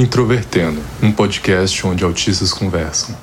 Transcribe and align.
Introvertendo, 0.00 0.80
um 1.02 1.12
podcast 1.12 1.86
onde 1.86 2.02
autistas 2.02 2.54
conversam. 2.54 3.14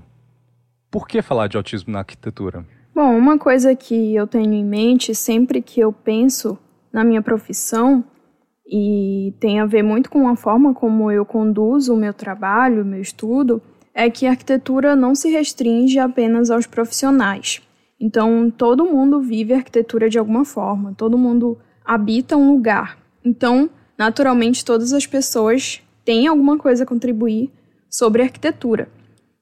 Por 0.91 1.07
que 1.07 1.23
falar 1.23 1.47
de 1.47 1.57
autismo 1.57 1.91
na 1.91 1.99
arquitetura? 1.99 2.63
Bom, 2.93 3.17
uma 3.17 3.39
coisa 3.39 3.75
que 3.75 4.13
eu 4.13 4.27
tenho 4.27 4.53
em 4.53 4.63
mente 4.63 5.15
sempre 5.15 5.59
que 5.59 5.79
eu 5.79 5.91
penso 5.91 6.55
na 6.93 7.03
minha 7.03 7.19
profissão 7.19 8.05
e 8.67 9.33
tem 9.39 9.59
a 9.59 9.65
ver 9.65 9.81
muito 9.81 10.07
com 10.07 10.27
a 10.27 10.35
forma 10.35 10.71
como 10.71 11.11
eu 11.11 11.25
conduzo 11.25 11.95
o 11.95 11.97
meu 11.97 12.13
trabalho, 12.13 12.83
o 12.83 12.85
meu 12.85 13.01
estudo, 13.01 13.59
é 13.91 14.07
que 14.07 14.27
a 14.27 14.29
arquitetura 14.29 14.95
não 14.95 15.15
se 15.15 15.31
restringe 15.31 15.97
apenas 15.97 16.51
aos 16.51 16.67
profissionais. 16.67 17.59
Então, 17.99 18.51
todo 18.55 18.85
mundo 18.85 19.19
vive 19.19 19.55
arquitetura 19.55 20.07
de 20.07 20.19
alguma 20.19 20.45
forma, 20.45 20.93
todo 20.95 21.17
mundo 21.17 21.57
habita 21.83 22.37
um 22.37 22.51
lugar. 22.51 22.99
Então, 23.25 23.67
naturalmente, 23.97 24.63
todas 24.63 24.93
as 24.93 25.07
pessoas 25.07 25.81
têm 26.05 26.27
alguma 26.27 26.59
coisa 26.59 26.83
a 26.83 26.87
contribuir 26.87 27.51
sobre 27.93 28.23
arquitetura. 28.23 28.89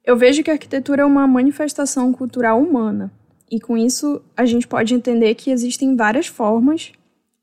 Eu 0.04 0.18
vejo 0.18 0.44
que 0.44 0.52
a 0.52 0.54
arquitetura 0.54 1.04
é 1.04 1.06
uma 1.06 1.26
manifestação 1.26 2.12
cultural 2.12 2.62
humana, 2.62 3.10
e 3.50 3.62
com 3.62 3.78
isso 3.78 4.22
a 4.36 4.44
gente 4.46 4.68
pode 4.68 4.94
entender 4.94 5.36
que 5.36 5.52
existem 5.52 5.96
várias 5.96 6.28
formas 6.28 6.92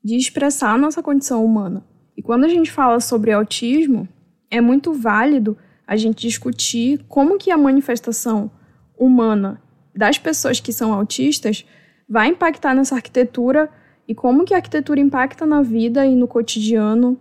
de 0.03 0.15
expressar 0.15 0.73
a 0.73 0.77
nossa 0.77 1.01
condição 1.01 1.43
humana. 1.43 1.83
E 2.15 2.21
quando 2.21 2.43
a 2.43 2.47
gente 2.47 2.71
fala 2.71 2.99
sobre 2.99 3.31
autismo, 3.31 4.07
é 4.51 4.61
muito 4.61 4.93
válido 4.93 5.57
a 5.87 5.97
gente 5.97 6.27
discutir 6.27 7.03
como 7.09 7.39
que 7.39 7.49
a 7.49 7.57
manifestação 7.57 8.51
humana 8.95 9.59
das 9.95 10.19
pessoas 10.19 10.59
que 10.59 10.71
são 10.71 10.93
autistas 10.93 11.65
vai 12.07 12.27
impactar 12.27 12.75
nessa 12.75 12.93
arquitetura 12.93 13.67
e 14.07 14.13
como 14.13 14.45
que 14.45 14.53
a 14.53 14.57
arquitetura 14.57 14.99
impacta 14.99 15.43
na 15.43 15.63
vida 15.63 16.05
e 16.05 16.15
no 16.15 16.27
cotidiano 16.27 17.19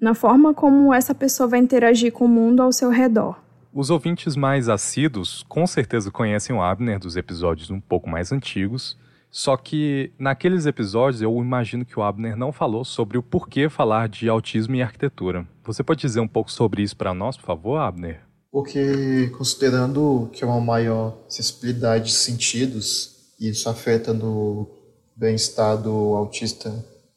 na 0.00 0.14
forma 0.14 0.54
como 0.54 0.94
essa 0.94 1.14
pessoa 1.14 1.48
vai 1.48 1.60
interagir 1.60 2.12
com 2.12 2.24
o 2.24 2.28
mundo 2.28 2.62
ao 2.62 2.72
seu 2.72 2.90
redor. 2.90 3.36
Os 3.72 3.90
ouvintes 3.90 4.34
mais 4.34 4.68
assíduos 4.68 5.44
com 5.48 5.66
certeza 5.66 6.10
conhecem 6.10 6.56
o 6.56 6.62
Abner 6.62 6.98
dos 6.98 7.16
episódios 7.16 7.70
um 7.70 7.80
pouco 7.80 8.08
mais 8.08 8.32
antigos, 8.32 8.98
só 9.30 9.56
que 9.56 10.12
naqueles 10.18 10.66
episódios 10.66 11.22
eu 11.22 11.36
imagino 11.38 11.84
que 11.84 11.98
o 11.98 12.02
Abner 12.02 12.36
não 12.36 12.50
falou 12.50 12.84
sobre 12.84 13.16
o 13.16 13.22
porquê 13.22 13.68
falar 13.68 14.08
de 14.08 14.28
autismo 14.28 14.74
e 14.74 14.82
arquitetura. 14.82 15.46
Você 15.64 15.84
pode 15.84 16.00
dizer 16.00 16.18
um 16.18 16.26
pouco 16.26 16.50
sobre 16.50 16.82
isso 16.82 16.96
para 16.96 17.14
nós, 17.14 17.36
por 17.36 17.46
favor, 17.46 17.76
Abner? 17.76 18.22
Porque 18.50 19.30
considerando 19.38 20.28
que 20.32 20.42
é 20.42 20.46
uma 20.46 20.60
maior 20.60 21.16
acessibilidade 21.28 22.06
de 22.06 22.12
sentidos, 22.12 23.20
e 23.38 23.50
isso 23.50 23.68
afeta 23.68 24.12
no 24.12 24.68
bem-estar 25.14 25.78
do 25.78 26.16
autista 26.16 26.74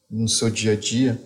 no 0.08 0.28
seu 0.28 0.48
dia 0.48 0.74
a 0.74 0.76
dia, 0.76 1.20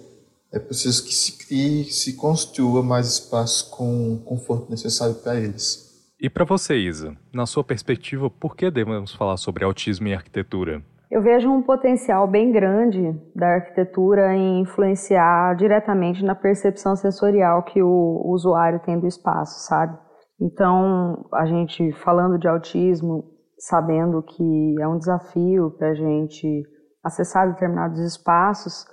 é 0.52 0.58
preciso 0.58 1.04
que 1.04 1.14
se 1.14 1.38
crie, 1.46 1.84
se 1.84 2.16
construa 2.16 2.82
mais 2.82 3.06
espaços 3.08 3.62
com 3.62 4.14
o 4.14 4.24
conforto 4.24 4.70
necessário 4.70 5.14
para 5.16 5.36
eles. 5.36 5.86
E 6.20 6.28
para 6.28 6.44
você, 6.44 6.76
Isa, 6.76 7.16
na 7.32 7.46
sua 7.46 7.62
perspectiva, 7.62 8.28
por 8.28 8.56
que 8.56 8.70
devemos 8.70 9.14
falar 9.14 9.36
sobre 9.36 9.64
autismo 9.64 10.08
e 10.08 10.14
arquitetura? 10.14 10.82
Eu 11.10 11.22
vejo 11.22 11.48
um 11.48 11.62
potencial 11.62 12.26
bem 12.26 12.52
grande 12.52 13.14
da 13.34 13.54
arquitetura 13.54 14.34
em 14.34 14.60
influenciar 14.60 15.54
diretamente 15.56 16.24
na 16.24 16.34
percepção 16.34 16.96
sensorial 16.96 17.62
que 17.62 17.82
o 17.82 18.22
usuário 18.26 18.80
tem 18.80 18.98
do 18.98 19.06
espaço, 19.06 19.66
sabe? 19.66 19.96
Então, 20.40 21.26
a 21.32 21.46
gente 21.46 21.92
falando 22.04 22.38
de 22.38 22.46
autismo, 22.46 23.24
sabendo 23.58 24.22
que 24.22 24.74
é 24.80 24.86
um 24.86 24.98
desafio 24.98 25.70
para 25.78 25.90
a 25.90 25.94
gente 25.94 26.62
acessar 27.02 27.52
determinados 27.52 27.98
espaços, 28.00 28.84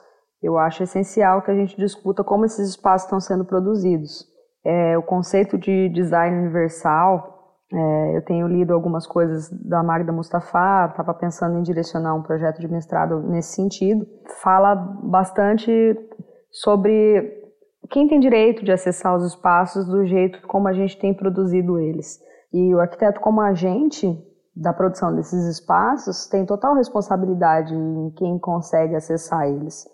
eu 0.46 0.58
acho 0.58 0.84
essencial 0.84 1.42
que 1.42 1.50
a 1.50 1.56
gente 1.56 1.76
discuta 1.76 2.24
como 2.24 2.46
esses 2.46 2.70
espaços 2.70 3.06
estão 3.06 3.20
sendo 3.20 3.44
produzidos. 3.44 4.26
É, 4.64 4.98
o 4.98 5.04
conceito 5.04 5.58
de 5.58 5.90
design 5.90 6.38
universal, 6.38 7.56
é, 7.74 8.18
eu 8.18 8.22
tenho 8.24 8.48
lido 8.48 8.74
algumas 8.74 9.08
coisas 9.08 9.50
da 9.50 9.82
Magda 9.82 10.12
Mustafa, 10.12 10.88
estava 10.90 11.14
pensando 11.14 11.58
em 11.58 11.64
direcionar 11.64 12.16
um 12.16 12.22
projeto 12.22 12.60
de 12.60 12.68
mestrado 12.68 13.22
nesse 13.22 13.56
sentido. 13.56 14.06
Fala 14.42 14.76
bastante 14.76 15.72
sobre 16.52 17.44
quem 17.90 18.08
tem 18.08 18.20
direito 18.20 18.64
de 18.64 18.72
acessar 18.72 19.16
os 19.16 19.26
espaços 19.26 19.86
do 19.88 20.06
jeito 20.06 20.42
como 20.48 20.68
a 20.68 20.74
gente 20.74 20.98
tem 20.98 21.14
produzido 21.14 21.80
eles. 21.80 22.20
E 22.54 22.74
o 22.74 22.80
arquiteto, 22.80 23.20
como 23.20 23.42
agente 23.42 24.08
da 24.56 24.72
produção 24.72 25.14
desses 25.14 25.46
espaços, 25.48 26.28
tem 26.28 26.46
total 26.46 26.76
responsabilidade 26.76 27.74
em 27.74 28.12
quem 28.12 28.40
consegue 28.40 28.96
acessar 28.96 29.48
eles. 29.48 29.86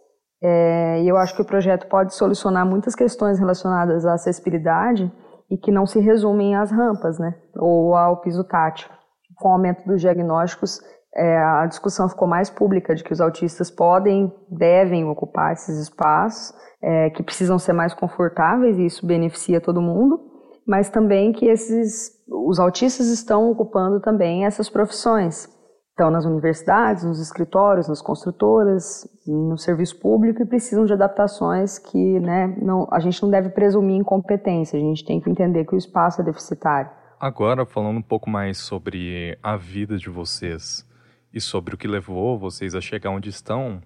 É, 0.43 1.01
e 1.03 1.07
eu 1.07 1.17
acho 1.17 1.35
que 1.35 1.41
o 1.41 1.45
projeto 1.45 1.87
pode 1.87 2.15
solucionar 2.15 2.65
muitas 2.65 2.95
questões 2.95 3.37
relacionadas 3.37 4.05
à 4.05 4.13
acessibilidade 4.13 5.11
e 5.49 5.57
que 5.57 5.71
não 5.71 5.85
se 5.85 5.99
resumem 5.99 6.55
às 6.55 6.71
rampas, 6.71 7.19
né, 7.19 7.35
ou 7.55 7.95
ao 7.95 8.21
piso 8.21 8.43
tátil. 8.43 8.89
Com 9.35 9.49
o 9.49 9.51
aumento 9.53 9.85
dos 9.85 10.01
diagnósticos, 10.01 10.79
é, 11.15 11.37
a 11.37 11.65
discussão 11.65 12.07
ficou 12.09 12.27
mais 12.27 12.49
pública 12.49 12.95
de 12.95 13.03
que 13.03 13.11
os 13.11 13.19
autistas 13.19 13.69
podem, 13.69 14.33
devem 14.49 15.05
ocupar 15.05 15.53
esses 15.53 15.77
espaços, 15.77 16.55
é, 16.81 17.09
que 17.11 17.21
precisam 17.21 17.59
ser 17.59 17.73
mais 17.73 17.93
confortáveis 17.93 18.77
e 18.77 18.85
isso 18.85 19.05
beneficia 19.05 19.61
todo 19.61 19.81
mundo, 19.81 20.19
mas 20.65 20.89
também 20.89 21.33
que 21.33 21.47
esses, 21.47 22.11
os 22.27 22.59
autistas 22.59 23.07
estão 23.07 23.51
ocupando 23.51 23.99
também 23.99 24.45
essas 24.45 24.69
profissões 24.69 25.49
estão 25.91 26.09
nas 26.09 26.25
universidades, 26.25 27.03
nos 27.03 27.19
escritórios, 27.19 27.87
nas 27.87 28.01
construtoras, 28.01 29.07
no 29.27 29.57
serviço 29.57 29.99
público 29.99 30.41
e 30.41 30.45
precisam 30.45 30.85
de 30.85 30.93
adaptações 30.93 31.77
que 31.77 32.19
né, 32.19 32.55
não, 32.61 32.87
a 32.91 32.99
gente 32.99 33.21
não 33.21 33.29
deve 33.29 33.49
presumir 33.49 33.97
incompetência, 33.97 34.77
a 34.77 34.81
gente 34.81 35.05
tem 35.05 35.21
que 35.21 35.29
entender 35.29 35.65
que 35.65 35.75
o 35.75 35.77
espaço 35.77 36.21
é 36.21 36.23
deficitário. 36.23 36.89
Agora, 37.19 37.65
falando 37.65 37.97
um 37.97 38.01
pouco 38.01 38.29
mais 38.29 38.57
sobre 38.57 39.37
a 39.43 39.55
vida 39.55 39.97
de 39.97 40.09
vocês, 40.09 40.89
e 41.33 41.39
sobre 41.39 41.75
o 41.75 41.77
que 41.77 41.87
levou 41.87 42.37
vocês 42.37 42.75
a 42.75 42.81
chegar 42.81 43.09
onde 43.09 43.29
estão, 43.29 43.81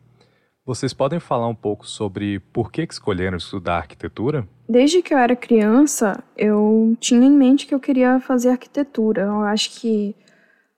vocês 0.66 0.94
podem 0.94 1.19
falar 1.19 1.48
um 1.48 1.56
pouco 1.56 1.88
sobre 1.88 2.40
por 2.40 2.72
que 2.72 2.81
escolheram 2.81 3.38
estudar 3.38 3.78
arquitetura? 3.78 4.48
Desde 4.68 5.02
que 5.02 5.13
eu 5.13 5.18
era 5.18 5.36
criança, 5.36 6.24
eu 6.36 6.98
tinha 7.00 7.28
em 7.28 7.31
mente 7.31 7.68
que 7.68 7.75
eu 7.75 7.80
queria 7.80 8.19
fazer 8.19 8.50
arquitetura. 8.50 9.24
Eu 9.24 9.42
acho 9.42 9.80
que 9.80 10.16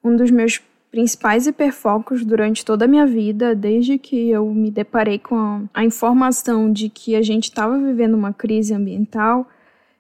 um 0.04 0.16
dos 0.16 0.30
meus 0.30 0.62
principais 0.92 1.48
hiperfocos 1.48 2.24
durante 2.24 2.64
toda 2.64 2.86
a 2.86 2.88
minha 2.88 3.06
vida, 3.06 3.56
desde 3.56 3.98
que 3.98 4.30
eu 4.30 4.50
me 4.54 4.72
deparei 4.72 5.20
com 5.20 5.68
a 5.74 5.84
informação 5.84 6.72
de 6.72 6.90
que 6.90 7.16
a 7.16 7.22
gente 7.22 7.46
estava 7.46 7.78
vivendo 7.78 8.14
uma 8.14 8.34
crise 8.34 8.74
ambiental, 8.74 9.48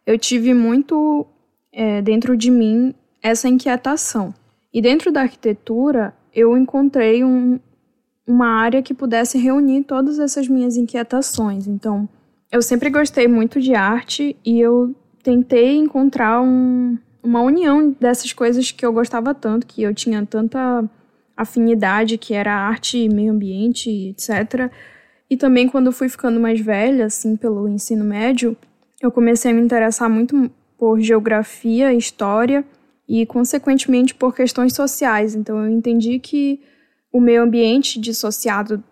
eu 0.05 0.17
tive 0.17 0.53
muito 0.53 1.25
é, 1.71 2.01
dentro 2.01 2.37
de 2.37 2.49
mim 2.49 2.93
essa 3.21 3.47
inquietação. 3.47 4.33
E 4.73 4.81
dentro 4.81 5.11
da 5.11 5.21
arquitetura, 5.21 6.13
eu 6.33 6.57
encontrei 6.57 7.23
um, 7.23 7.59
uma 8.25 8.47
área 8.47 8.81
que 8.81 8.93
pudesse 8.93 9.37
reunir 9.37 9.83
todas 9.83 10.19
essas 10.19 10.47
minhas 10.47 10.77
inquietações. 10.77 11.67
Então, 11.67 12.07
eu 12.51 12.61
sempre 12.61 12.89
gostei 12.89 13.27
muito 13.27 13.59
de 13.59 13.75
arte 13.75 14.35
e 14.45 14.59
eu 14.59 14.95
tentei 15.21 15.75
encontrar 15.75 16.41
um, 16.41 16.97
uma 17.23 17.41
união 17.41 17.95
dessas 17.99 18.33
coisas 18.33 18.71
que 18.71 18.85
eu 18.85 18.93
gostava 18.93 19.33
tanto, 19.33 19.67
que 19.67 19.81
eu 19.81 19.93
tinha 19.93 20.25
tanta 20.25 20.89
afinidade, 21.35 22.17
que 22.17 22.33
era 22.33 22.53
arte, 22.53 23.07
meio 23.09 23.31
ambiente, 23.31 23.89
etc. 24.09 24.71
E 25.29 25.37
também 25.37 25.67
quando 25.67 25.87
eu 25.87 25.91
fui 25.91 26.09
ficando 26.09 26.39
mais 26.39 26.59
velha, 26.59 27.05
assim, 27.05 27.35
pelo 27.35 27.67
ensino 27.67 28.03
médio, 28.03 28.57
eu 29.01 29.11
comecei 29.11 29.51
a 29.51 29.53
me 29.53 29.61
interessar 29.61 30.09
muito 30.09 30.49
por 30.77 30.99
geografia, 30.99 31.93
história 31.93 32.65
e, 33.07 33.25
consequentemente, 33.25 34.15
por 34.15 34.35
questões 34.35 34.73
sociais. 34.73 35.35
Então, 35.35 35.63
eu 35.63 35.69
entendi 35.69 36.19
que 36.19 36.61
o 37.11 37.19
meio 37.19 37.43
ambiente 37.43 37.99
dissociado 37.99 38.83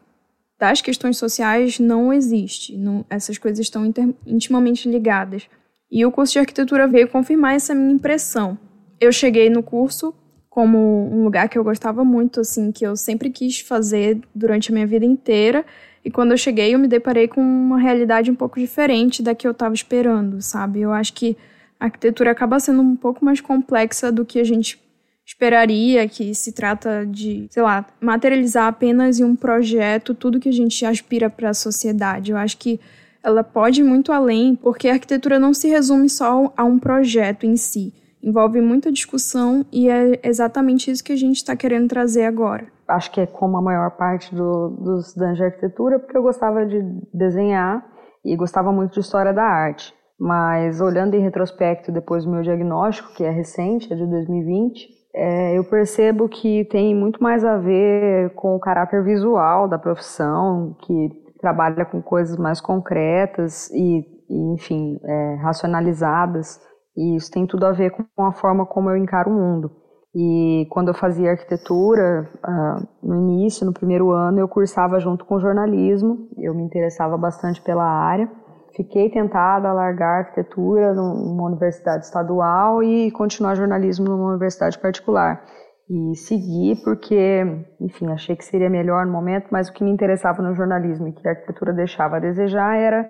das 0.58 0.82
questões 0.82 1.18
sociais 1.18 1.80
não 1.80 2.14
existe. 2.14 2.78
Não, 2.78 3.06
essas 3.10 3.38
coisas 3.38 3.60
estão 3.60 3.92
intimamente 4.26 4.90
ligadas. 4.90 5.48
E 5.96 6.06
o 6.06 6.12
curso 6.12 6.34
de 6.34 6.40
arquitetura 6.40 6.90
veio 6.90 7.08
confirmar 7.08 7.56
essa 7.56 7.74
minha 7.74 7.94
impressão. 7.94 8.60
Eu 9.00 9.14
cheguei 9.14 9.50
no 9.50 9.64
curso 9.64 10.14
como 10.50 10.78
um 11.10 11.24
lugar 11.24 11.48
que 11.48 11.58
eu 11.58 11.64
gostava 11.64 12.04
muito, 12.04 12.42
assim, 12.42 12.70
que 12.70 12.86
eu 12.86 12.98
sempre 12.98 13.30
quis 13.30 13.62
fazer 13.62 14.20
durante 14.36 14.70
a 14.70 14.74
minha 14.74 14.86
vida 14.86 15.06
inteira. 15.06 15.66
E 16.04 16.12
quando 16.12 16.32
eu 16.32 16.38
cheguei, 16.38 16.76
eu 16.76 16.80
me 16.80 16.90
deparei 16.90 17.30
com 17.30 17.40
uma 17.40 17.80
realidade 17.80 18.30
um 18.30 18.36
pouco 18.36 18.60
diferente 18.60 19.24
da 19.24 19.34
que 19.34 19.48
eu 19.48 19.52
estava 19.52 19.74
esperando, 19.74 20.42
sabe? 20.42 20.82
Eu 20.82 20.92
acho 20.92 21.14
que 21.14 21.38
a 21.80 21.86
arquitetura 21.86 22.32
acaba 22.32 22.60
sendo 22.60 22.82
um 22.82 22.98
pouco 22.98 23.24
mais 23.24 23.40
complexa 23.40 24.12
do 24.12 24.26
que 24.26 24.38
a 24.38 24.44
gente 24.44 24.78
esperaria, 25.26 26.10
que 26.10 26.36
se 26.36 26.52
trata 26.52 27.06
de, 27.06 27.48
sei 27.50 27.64
lá, 27.64 27.86
materializar 28.02 28.68
apenas 28.68 29.18
em 29.18 29.24
um 29.24 29.34
projeto 29.34 30.14
tudo 30.14 30.42
que 30.42 30.50
a 30.50 30.54
gente 30.54 30.86
aspira 30.86 31.30
para 31.30 31.52
a 31.52 31.54
sociedade. 31.54 32.32
Eu 32.32 32.38
acho 32.38 32.58
que 32.58 32.82
ela 33.26 33.44
pode 33.44 33.82
ir 33.82 33.84
muito 33.84 34.12
além, 34.12 34.56
porque 34.56 34.88
a 34.88 34.94
arquitetura 34.94 35.40
não 35.40 35.52
se 35.52 35.68
resume 35.68 36.08
só 36.08 36.54
a 36.56 36.64
um 36.64 36.78
projeto 36.78 37.46
em 37.46 37.58
si. 37.58 37.92
Envolve 38.24 38.62
muita 38.62 38.92
discussão 38.92 39.66
e 39.72 39.90
é 39.90 40.20
exatamente 40.24 40.92
isso 40.92 41.04
que 41.04 41.12
a 41.12 41.18
gente 41.18 41.38
está 41.38 41.56
querendo 41.56 41.90
trazer 41.90 42.26
agora. 42.26 42.68
Acho 42.88 43.12
que 43.12 43.22
é 43.22 43.26
como 43.26 43.58
a 43.58 43.62
maior 43.62 43.92
parte 43.98 44.34
do, 44.34 44.70
dos 44.70 45.08
estudantes 45.08 45.38
de 45.38 45.44
arquitetura, 45.44 45.98
porque 45.98 46.16
eu 46.16 46.22
gostava 46.22 46.66
de 46.66 46.80
desenhar 47.12 47.84
e 48.24 48.36
gostava 48.36 48.72
muito 48.72 48.94
de 48.94 49.00
história 49.00 49.34
da 49.34 49.44
arte. 49.44 49.92
Mas 50.20 50.80
olhando 50.80 51.16
em 51.16 51.22
retrospecto 51.22 51.92
depois 51.92 52.26
do 52.26 52.32
meu 52.32 52.44
diagnóstico, 52.44 53.14
que 53.16 53.24
é 53.24 53.30
recente, 53.32 53.92
é 53.92 53.96
de 53.96 54.06
2020, 54.06 54.88
é, 55.16 55.58
eu 55.58 55.64
percebo 55.64 56.30
que 56.30 56.66
tem 56.66 56.94
muito 56.94 57.22
mais 57.24 57.44
a 57.44 57.58
ver 57.58 58.32
com 58.36 58.56
o 58.56 58.60
caráter 58.60 59.04
visual 59.04 59.68
da 59.68 59.80
profissão, 59.80 60.76
que 60.82 61.25
trabalha 61.46 61.86
com 61.86 62.02
coisas 62.02 62.36
mais 62.38 62.60
concretas 62.60 63.70
e, 63.70 64.04
e 64.28 64.54
enfim, 64.56 65.00
é, 65.04 65.36
racionalizadas. 65.36 66.60
E 66.98 67.16
isso 67.16 67.30
tem 67.30 67.46
tudo 67.46 67.68
a 67.68 67.72
ver 67.72 67.92
com 67.92 68.24
a 68.26 68.32
forma 68.32 68.66
como 68.66 68.90
eu 68.90 68.98
encaro 68.98 69.30
o 69.30 69.34
mundo. 69.34 69.70
E 70.16 70.66
quando 70.72 70.88
eu 70.88 70.94
fazia 70.94 71.32
arquitetura, 71.32 72.28
uh, 72.38 72.88
no 73.04 73.16
início, 73.16 73.66
no 73.66 73.74
primeiro 73.74 74.12
ano, 74.12 74.40
eu 74.40 74.48
cursava 74.48 75.00
junto 75.00 75.26
com 75.26 75.40
jornalismo. 75.40 76.30
Eu 76.38 76.56
me 76.56 76.64
interessava 76.64 77.18
bastante 77.18 77.62
pela 77.62 77.84
área. 77.84 78.32
Fiquei 78.76 79.10
tentada 79.10 79.70
a 79.70 79.74
largar 79.74 80.20
arquitetura 80.20 80.94
numa 80.94 81.46
universidade 81.46 82.06
estadual 82.06 82.82
e 82.82 83.12
continuar 83.12 83.56
jornalismo 83.56 84.06
numa 84.06 84.30
universidade 84.30 84.80
particular. 84.80 85.44
E 85.90 86.16
segui 86.16 86.76
porque, 86.84 87.44
enfim, 87.80 88.12
achei 88.12 88.36
que 88.36 88.44
seria 88.44 88.70
melhor 88.70 89.06
no 89.06 89.12
momento, 89.12 89.48
mas 89.52 89.70
o 89.70 89.74
que 89.74 89.84
me 89.84 89.92
interessava 89.92 90.42
no 90.42 90.56
jornalismo 90.56 91.08
e 91.08 91.14
que 91.14 91.28
a 91.28 91.32
arquitetura 91.32 91.74
deixava 91.74 92.18
a 92.18 92.20
desejar 92.20 92.76
era 92.76 93.10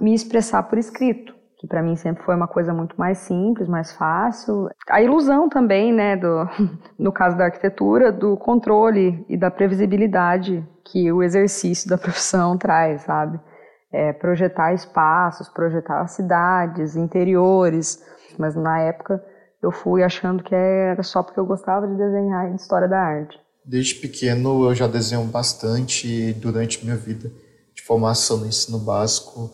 me 0.00 0.12
expressar 0.12 0.64
por 0.64 0.78
escrito, 0.78 1.32
que 1.58 1.68
para 1.68 1.82
mim 1.82 1.94
sempre 1.94 2.24
foi 2.24 2.34
uma 2.34 2.48
coisa 2.48 2.74
muito 2.74 2.98
mais 2.98 3.18
simples, 3.18 3.68
mais 3.68 3.92
fácil. 3.92 4.68
A 4.90 5.00
ilusão 5.00 5.48
também, 5.48 5.92
né, 5.92 6.16
do, 6.16 6.48
no 6.98 7.12
caso 7.12 7.38
da 7.38 7.44
arquitetura, 7.44 8.10
do 8.10 8.36
controle 8.36 9.24
e 9.28 9.36
da 9.36 9.50
previsibilidade 9.50 10.66
que 10.84 11.12
o 11.12 11.22
exercício 11.22 11.88
da 11.88 11.96
profissão 11.96 12.58
traz, 12.58 13.02
sabe? 13.02 13.38
é, 13.92 14.12
projetar 14.12 14.72
espaços, 14.74 15.48
projetar 15.48 16.06
cidades, 16.08 16.96
interiores, 16.96 18.02
mas 18.38 18.54
na 18.54 18.80
época 18.80 19.22
eu 19.62 19.72
fui 19.72 20.02
achando 20.02 20.42
que 20.42 20.54
era 20.54 21.02
só 21.02 21.22
porque 21.22 21.40
eu 21.40 21.46
gostava 21.46 21.86
de 21.86 21.96
desenhar 21.96 22.54
história 22.54 22.88
da 22.88 22.98
arte. 22.98 23.38
Desde 23.64 23.96
pequeno 23.96 24.68
eu 24.68 24.74
já 24.74 24.86
desenho 24.86 25.24
bastante 25.24 26.32
durante 26.34 26.84
minha 26.84 26.96
vida 26.96 27.30
de 27.74 27.82
formação 27.82 28.38
no 28.38 28.46
ensino 28.46 28.78
básico. 28.78 29.50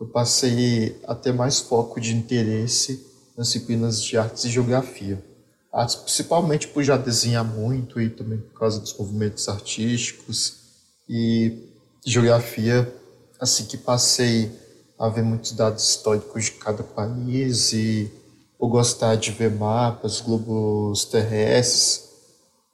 Eu 0.00 0.06
passei 0.08 1.00
a 1.06 1.14
ter 1.14 1.32
mais 1.32 1.60
foco 1.60 2.00
de 2.00 2.14
interesse 2.14 3.06
nas 3.36 3.48
disciplinas 3.48 4.02
de 4.02 4.18
artes 4.18 4.44
e 4.44 4.50
geografia. 4.50 5.24
Artes 5.72 5.94
principalmente 5.96 6.68
por 6.68 6.82
já 6.82 6.96
desenhar 6.96 7.44
muito 7.44 8.00
e 8.00 8.10
também 8.10 8.38
por 8.38 8.58
causa 8.58 8.80
dos 8.80 8.96
movimentos 8.96 9.48
artísticos 9.48 10.64
e 11.08 11.70
geografia 12.04 12.92
assim 13.40 13.64
que 13.66 13.76
passei 13.76 14.50
a 14.98 15.08
ver 15.08 15.22
muitos 15.22 15.52
dados 15.52 15.88
históricos 15.88 16.46
de 16.46 16.52
cada 16.52 16.82
país 16.82 17.72
e 17.72 18.10
por 18.58 18.68
gostar 18.68 19.16
de 19.16 19.30
ver 19.30 19.50
mapas, 19.50 20.20
globos 20.20 21.04
terrestres 21.04 22.10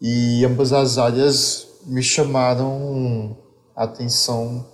e 0.00 0.44
ambas 0.44 0.72
as 0.72 0.98
áreas 0.98 1.68
me 1.86 2.02
chamaram 2.02 3.36
a 3.74 3.84
atenção 3.84 4.66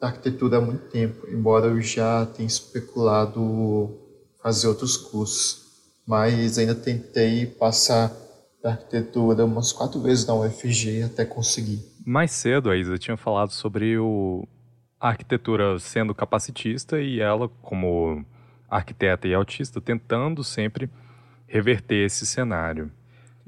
da 0.00 0.08
arquitetura 0.08 0.58
há 0.58 0.60
muito 0.60 0.88
tempo, 0.90 1.26
embora 1.28 1.66
eu 1.66 1.80
já 1.80 2.26
tenha 2.26 2.46
especulado 2.46 3.98
fazer 4.42 4.68
outros 4.68 4.96
cursos, 4.96 5.62
mas 6.06 6.58
ainda 6.58 6.74
tentei 6.74 7.46
passar 7.46 8.12
da 8.62 8.70
arquitetura 8.70 9.44
umas 9.44 9.72
quatro 9.72 10.00
vezes 10.00 10.26
na 10.26 10.34
UFG 10.34 11.02
até 11.02 11.24
conseguir. 11.24 11.80
Mais 12.04 12.32
cedo, 12.32 12.70
a 12.70 12.76
Isa 12.76 12.98
tinha 12.98 13.16
falado 13.16 13.50
sobre 13.50 13.98
o 13.98 14.46
a 15.00 15.08
arquitetura 15.08 15.78
sendo 15.78 16.14
capacitista 16.14 16.98
e 16.98 17.20
ela, 17.20 17.48
como 17.60 18.24
arquiteta 18.76 19.28
e 19.28 19.34
autista, 19.34 19.80
tentando 19.80 20.42
sempre 20.42 20.90
reverter 21.46 22.06
esse 22.06 22.26
cenário. 22.26 22.90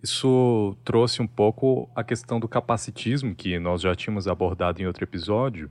Isso 0.02 0.76
trouxe 0.84 1.20
um 1.20 1.26
pouco 1.26 1.88
a 1.94 2.04
questão 2.04 2.38
do 2.38 2.48
capacitismo, 2.48 3.34
que 3.34 3.58
nós 3.58 3.80
já 3.80 3.94
tínhamos 3.94 4.28
abordado 4.28 4.80
em 4.80 4.86
outro 4.86 5.04
episódio, 5.04 5.70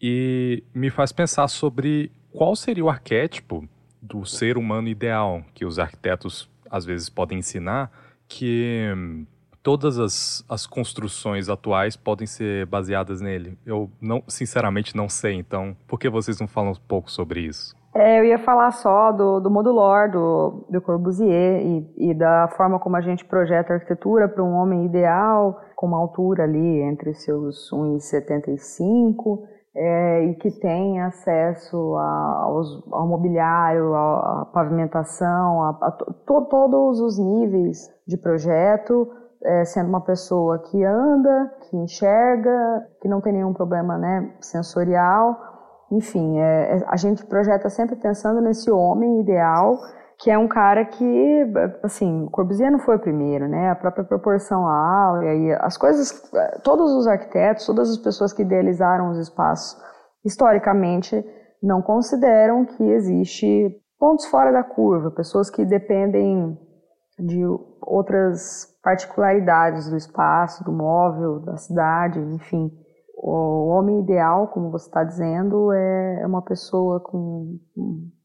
e 0.00 0.64
me 0.74 0.90
faz 0.90 1.12
pensar 1.12 1.46
sobre 1.48 2.10
qual 2.32 2.56
seria 2.56 2.84
o 2.84 2.88
arquétipo 2.88 3.68
do 4.00 4.24
ser 4.24 4.56
humano 4.56 4.88
ideal 4.88 5.44
que 5.54 5.64
os 5.64 5.78
arquitetos 5.78 6.48
às 6.70 6.84
vezes 6.84 7.08
podem 7.08 7.38
ensinar, 7.38 7.92
que 8.26 8.88
todas 9.62 9.98
as, 9.98 10.44
as 10.48 10.66
construções 10.66 11.48
atuais 11.48 11.96
podem 11.96 12.26
ser 12.26 12.66
baseadas 12.66 13.20
nele. 13.20 13.58
Eu 13.66 13.90
não, 14.00 14.22
sinceramente 14.26 14.96
não 14.96 15.08
sei, 15.08 15.34
então 15.34 15.76
por 15.86 15.98
que 15.98 16.08
vocês 16.08 16.40
não 16.40 16.48
falam 16.48 16.72
um 16.72 16.76
pouco 16.76 17.10
sobre 17.10 17.42
isso? 17.42 17.79
É, 17.92 18.20
eu 18.20 18.24
ia 18.24 18.38
falar 18.38 18.70
só 18.70 19.10
do, 19.10 19.40
do 19.40 19.50
modulor 19.50 20.10
do, 20.10 20.64
do 20.70 20.80
Corbusier 20.80 21.60
e, 21.60 22.10
e 22.10 22.14
da 22.14 22.48
forma 22.56 22.78
como 22.78 22.96
a 22.96 23.00
gente 23.00 23.24
projeta 23.24 23.72
a 23.72 23.76
arquitetura 23.76 24.28
para 24.28 24.44
um 24.44 24.54
homem 24.54 24.86
ideal, 24.86 25.60
com 25.74 25.86
uma 25.88 25.98
altura 25.98 26.44
ali 26.44 26.82
entre 26.82 27.12
seus 27.14 27.68
1,75 27.72 29.40
é, 29.74 30.24
e 30.24 30.34
que 30.34 30.50
tem 30.50 31.00
acesso 31.00 31.96
a, 31.96 32.42
aos, 32.44 32.82
ao 32.92 33.06
mobiliário, 33.06 33.94
à 33.94 34.48
pavimentação, 34.52 35.62
a, 35.62 35.70
a 35.82 35.90
to, 35.90 36.42
todos 36.48 37.00
os 37.00 37.18
níveis 37.18 37.88
de 38.06 38.16
projeto, 38.16 39.08
é, 39.42 39.64
sendo 39.64 39.88
uma 39.88 40.00
pessoa 40.00 40.58
que 40.58 40.84
anda, 40.84 41.52
que 41.62 41.76
enxerga, 41.76 42.86
que 43.00 43.08
não 43.08 43.20
tem 43.20 43.32
nenhum 43.32 43.52
problema 43.52 43.96
né, 43.96 44.34
sensorial. 44.40 45.49
Enfim, 45.90 46.38
é, 46.38 46.76
é, 46.76 46.84
a 46.86 46.96
gente 46.96 47.24
projeta 47.26 47.68
sempre 47.68 47.96
pensando 47.96 48.40
nesse 48.40 48.70
homem 48.70 49.20
ideal 49.20 49.78
que 50.22 50.30
é 50.30 50.36
um 50.36 50.46
cara 50.46 50.84
que, 50.84 51.52
assim, 51.82 52.26
Corbusier 52.30 52.70
não 52.70 52.78
foi 52.78 52.96
o 52.96 53.00
primeiro, 53.00 53.48
né? 53.48 53.70
A 53.70 53.74
própria 53.74 54.04
proporção 54.04 54.68
áurea 54.68 55.34
e 55.34 55.52
as 55.52 55.78
coisas, 55.78 56.30
todos 56.62 56.92
os 56.92 57.06
arquitetos, 57.06 57.64
todas 57.64 57.90
as 57.90 57.96
pessoas 57.96 58.30
que 58.30 58.42
idealizaram 58.42 59.10
os 59.10 59.18
espaços, 59.18 59.80
historicamente, 60.22 61.24
não 61.62 61.80
consideram 61.80 62.66
que 62.66 62.82
existe 62.82 63.74
pontos 63.98 64.26
fora 64.26 64.52
da 64.52 64.62
curva, 64.62 65.10
pessoas 65.10 65.48
que 65.48 65.64
dependem 65.64 66.58
de 67.18 67.42
outras 67.80 68.66
particularidades 68.82 69.88
do 69.88 69.96
espaço, 69.96 70.64
do 70.64 70.72
móvel, 70.72 71.40
da 71.40 71.56
cidade, 71.56 72.20
enfim. 72.20 72.70
O 73.22 73.68
homem 73.68 74.00
ideal, 74.00 74.48
como 74.48 74.70
você 74.70 74.86
está 74.86 75.04
dizendo, 75.04 75.70
é, 75.72 76.22
é 76.22 76.26
uma 76.26 76.40
pessoa 76.40 77.00
com 77.00 77.58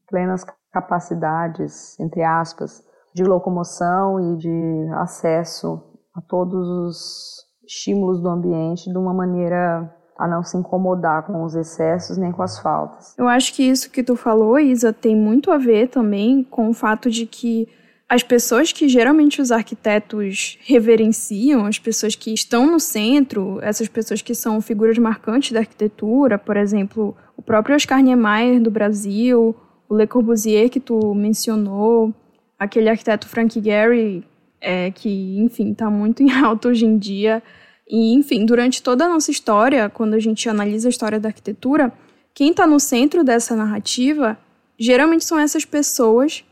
plenas 0.08 0.42
capacidades, 0.72 1.98
entre 2.00 2.22
aspas, 2.22 2.82
de 3.14 3.22
locomoção 3.22 4.32
e 4.32 4.36
de 4.38 4.88
acesso 4.94 5.82
a 6.14 6.22
todos 6.22 6.66
os 6.66 7.46
estímulos 7.66 8.22
do 8.22 8.28
ambiente 8.28 8.90
de 8.90 8.96
uma 8.96 9.12
maneira 9.12 9.94
a 10.18 10.26
não 10.26 10.42
se 10.42 10.56
incomodar 10.56 11.26
com 11.26 11.44
os 11.44 11.54
excessos 11.54 12.16
nem 12.16 12.32
com 12.32 12.42
as 12.42 12.58
faltas. 12.58 13.14
Eu 13.18 13.28
acho 13.28 13.54
que 13.54 13.62
isso 13.62 13.90
que 13.90 14.02
tu 14.02 14.16
falou, 14.16 14.58
Isa, 14.58 14.92
tem 14.94 15.14
muito 15.14 15.50
a 15.50 15.58
ver 15.58 15.88
também 15.88 16.42
com 16.42 16.70
o 16.70 16.74
fato 16.74 17.10
de 17.10 17.26
que 17.26 17.68
as 18.08 18.22
pessoas 18.22 18.70
que 18.70 18.88
geralmente 18.88 19.40
os 19.40 19.50
arquitetos 19.50 20.58
reverenciam, 20.62 21.66
as 21.66 21.78
pessoas 21.78 22.14
que 22.14 22.32
estão 22.32 22.70
no 22.70 22.78
centro, 22.78 23.58
essas 23.60 23.88
pessoas 23.88 24.22
que 24.22 24.34
são 24.34 24.60
figuras 24.60 24.96
marcantes 24.96 25.50
da 25.50 25.60
arquitetura, 25.60 26.38
por 26.38 26.56
exemplo, 26.56 27.16
o 27.36 27.42
próprio 27.42 27.74
Oscar 27.74 28.00
Niemeyer 28.00 28.60
do 28.60 28.70
Brasil, 28.70 29.56
o 29.88 29.96
Le 29.96 30.06
Corbusier 30.06 30.70
que 30.70 30.78
tu 30.78 31.14
mencionou, 31.14 32.14
aquele 32.56 32.88
arquiteto 32.88 33.28
Frank 33.28 33.60
Gehry, 33.60 34.24
é, 34.60 34.90
que, 34.92 35.38
enfim, 35.38 35.72
está 35.72 35.90
muito 35.90 36.22
em 36.22 36.30
alta 36.30 36.68
hoje 36.68 36.86
em 36.86 36.96
dia. 36.96 37.42
E, 37.88 38.14
enfim, 38.14 38.46
durante 38.46 38.82
toda 38.82 39.04
a 39.04 39.08
nossa 39.08 39.32
história, 39.32 39.88
quando 39.88 40.14
a 40.14 40.20
gente 40.20 40.48
analisa 40.48 40.88
a 40.88 40.90
história 40.90 41.18
da 41.18 41.28
arquitetura, 41.28 41.92
quem 42.32 42.50
está 42.50 42.66
no 42.66 42.78
centro 42.78 43.24
dessa 43.24 43.56
narrativa 43.56 44.38
geralmente 44.78 45.24
são 45.24 45.38
essas 45.38 45.64
pessoas 45.64 46.44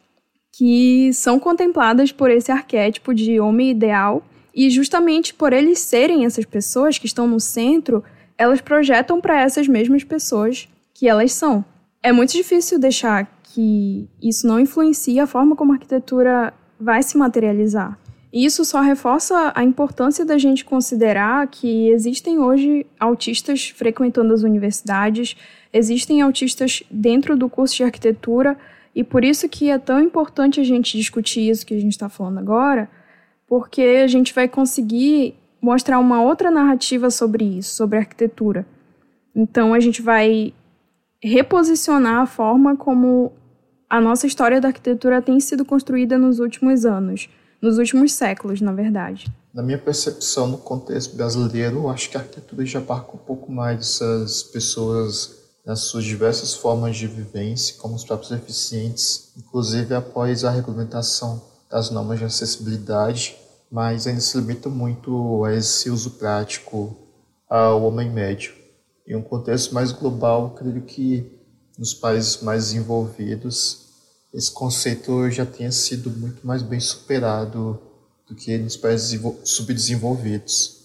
que 0.56 1.12
são 1.12 1.40
contempladas 1.40 2.12
por 2.12 2.30
esse 2.30 2.52
arquétipo 2.52 3.12
de 3.12 3.40
homem 3.40 3.70
ideal, 3.70 4.24
e 4.54 4.70
justamente 4.70 5.34
por 5.34 5.52
eles 5.52 5.80
serem 5.80 6.24
essas 6.24 6.44
pessoas 6.44 6.96
que 6.96 7.06
estão 7.06 7.26
no 7.26 7.40
centro, 7.40 8.04
elas 8.38 8.60
projetam 8.60 9.20
para 9.20 9.40
essas 9.40 9.66
mesmas 9.66 10.04
pessoas 10.04 10.68
que 10.94 11.08
elas 11.08 11.32
são. 11.32 11.64
É 12.00 12.12
muito 12.12 12.32
difícil 12.32 12.78
deixar 12.78 13.28
que 13.42 14.08
isso 14.22 14.46
não 14.46 14.60
influencie 14.60 15.18
a 15.18 15.26
forma 15.26 15.56
como 15.56 15.72
a 15.72 15.74
arquitetura 15.74 16.54
vai 16.78 17.02
se 17.02 17.18
materializar. 17.18 17.98
E 18.32 18.44
isso 18.44 18.64
só 18.64 18.80
reforça 18.80 19.52
a 19.56 19.64
importância 19.64 20.24
da 20.24 20.38
gente 20.38 20.64
considerar 20.64 21.48
que 21.48 21.88
existem 21.88 22.38
hoje 22.38 22.86
autistas 22.98 23.72
frequentando 23.74 24.32
as 24.32 24.42
universidades, 24.42 25.36
existem 25.72 26.22
autistas 26.22 26.84
dentro 26.88 27.36
do 27.36 27.48
curso 27.48 27.76
de 27.76 27.84
arquitetura 27.84 28.56
e 28.94 29.02
por 29.02 29.24
isso 29.24 29.48
que 29.48 29.70
é 29.70 29.78
tão 29.78 30.00
importante 30.00 30.60
a 30.60 30.64
gente 30.64 30.96
discutir 30.96 31.48
isso 31.48 31.66
que 31.66 31.74
a 31.74 31.80
gente 31.80 31.92
está 31.92 32.08
falando 32.08 32.38
agora, 32.38 32.88
porque 33.46 33.82
a 33.82 34.06
gente 34.06 34.32
vai 34.32 34.48
conseguir 34.48 35.34
mostrar 35.60 35.98
uma 35.98 36.22
outra 36.22 36.50
narrativa 36.50 37.10
sobre 37.10 37.44
isso, 37.44 37.74
sobre 37.74 37.98
arquitetura. 37.98 38.66
Então 39.34 39.74
a 39.74 39.80
gente 39.80 40.00
vai 40.00 40.52
reposicionar 41.22 42.22
a 42.22 42.26
forma 42.26 42.76
como 42.76 43.32
a 43.88 44.00
nossa 44.00 44.26
história 44.26 44.60
da 44.60 44.68
arquitetura 44.68 45.22
tem 45.22 45.40
sido 45.40 45.64
construída 45.64 46.18
nos 46.18 46.38
últimos 46.38 46.84
anos, 46.84 47.28
nos 47.60 47.78
últimos 47.78 48.12
séculos, 48.12 48.60
na 48.60 48.72
verdade. 48.72 49.26
Na 49.52 49.62
minha 49.62 49.78
percepção, 49.78 50.48
no 50.48 50.58
contexto 50.58 51.16
brasileiro, 51.16 51.88
acho 51.88 52.10
que 52.10 52.16
a 52.16 52.20
arquitetura 52.20 52.66
já 52.66 52.78
abarca 52.78 53.14
um 53.14 53.18
pouco 53.18 53.50
mais 53.50 53.78
dessas 53.78 54.42
pessoas 54.42 55.43
nas 55.64 55.80
suas 55.80 56.04
diversas 56.04 56.54
formas 56.54 56.96
de 56.96 57.06
vivência, 57.06 57.76
como 57.78 57.94
os 57.94 58.04
próprios 58.04 58.30
deficientes, 58.30 59.32
inclusive 59.36 59.94
após 59.94 60.44
a 60.44 60.50
regulamentação 60.50 61.42
das 61.70 61.90
normas 61.90 62.18
de 62.18 62.24
acessibilidade, 62.24 63.36
mas 63.70 64.06
ainda 64.06 64.20
se 64.20 64.36
limita 64.36 64.68
muito 64.68 65.44
a 65.44 65.54
esse 65.54 65.90
uso 65.90 66.10
prático 66.12 66.96
ao 67.48 67.82
homem 67.84 68.10
médio. 68.10 68.54
Em 69.06 69.16
um 69.16 69.22
contexto 69.22 69.74
mais 69.74 69.90
global, 69.90 70.50
creio 70.50 70.82
que 70.82 71.32
nos 71.78 71.94
países 71.94 72.40
mais 72.42 72.66
desenvolvidos 72.66 73.84
esse 74.34 74.50
conceito 74.50 75.30
já 75.30 75.46
tenha 75.46 75.70
sido 75.70 76.10
muito 76.10 76.44
mais 76.44 76.60
bem 76.60 76.80
superado 76.80 77.80
do 78.26 78.34
que 78.34 78.58
nos 78.58 78.76
países 78.76 79.20
subdesenvolvidos. 79.44 80.80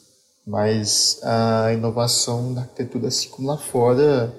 Mas 0.46 1.20
a 1.24 1.74
inovação 1.74 2.54
da 2.54 2.62
arquitetura, 2.62 3.08
assim 3.08 3.28
como 3.30 3.48
lá 3.48 3.58
fora, 3.58 4.32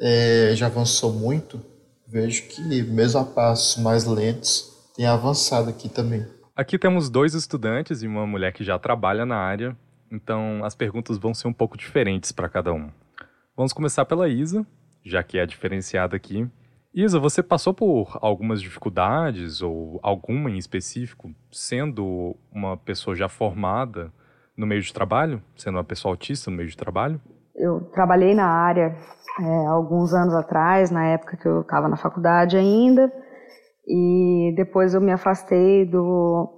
é, 0.00 0.52
já 0.54 0.66
avançou 0.66 1.12
muito, 1.12 1.60
vejo 2.06 2.48
que 2.48 2.62
mesmo 2.82 3.20
a 3.20 3.24
passos 3.24 3.82
mais 3.82 4.04
lentos 4.04 4.76
tem 4.96 5.06
avançado 5.06 5.70
aqui 5.70 5.88
também. 5.88 6.26
Aqui 6.56 6.78
temos 6.78 7.08
dois 7.08 7.34
estudantes 7.34 8.02
e 8.02 8.06
uma 8.06 8.26
mulher 8.26 8.52
que 8.52 8.64
já 8.64 8.78
trabalha 8.78 9.24
na 9.24 9.36
área, 9.36 9.76
então 10.10 10.64
as 10.64 10.74
perguntas 10.74 11.18
vão 11.18 11.32
ser 11.32 11.46
um 11.46 11.52
pouco 11.52 11.76
diferentes 11.76 12.32
para 12.32 12.48
cada 12.48 12.72
um. 12.72 12.90
Vamos 13.56 13.72
começar 13.72 14.04
pela 14.04 14.28
Isa, 14.28 14.66
já 15.04 15.22
que 15.22 15.38
é 15.38 15.46
diferenciada 15.46 16.16
aqui. 16.16 16.48
Isa, 16.92 17.20
você 17.20 17.42
passou 17.42 17.74
por 17.74 18.18
algumas 18.20 18.60
dificuldades 18.60 19.62
ou 19.62 20.00
alguma 20.02 20.50
em 20.50 20.56
específico, 20.56 21.32
sendo 21.50 22.34
uma 22.50 22.76
pessoa 22.76 23.14
já 23.14 23.28
formada 23.28 24.12
no 24.56 24.66
meio 24.66 24.82
de 24.82 24.92
trabalho, 24.92 25.42
sendo 25.56 25.76
uma 25.76 25.84
pessoa 25.84 26.12
autista 26.12 26.50
no 26.50 26.56
meio 26.56 26.68
de 26.68 26.76
trabalho? 26.76 27.20
Eu 27.54 27.80
trabalhei 27.92 28.34
na 28.34 28.46
área 28.46 28.96
é, 29.40 29.66
alguns 29.66 30.12
anos 30.12 30.34
atrás, 30.34 30.90
na 30.90 31.06
época 31.06 31.36
que 31.36 31.46
eu 31.46 31.60
estava 31.60 31.88
na 31.88 31.96
faculdade 31.96 32.56
ainda, 32.56 33.12
e 33.86 34.52
depois 34.56 34.94
eu 34.94 35.00
me 35.00 35.12
afastei 35.12 35.86
do, 35.86 36.48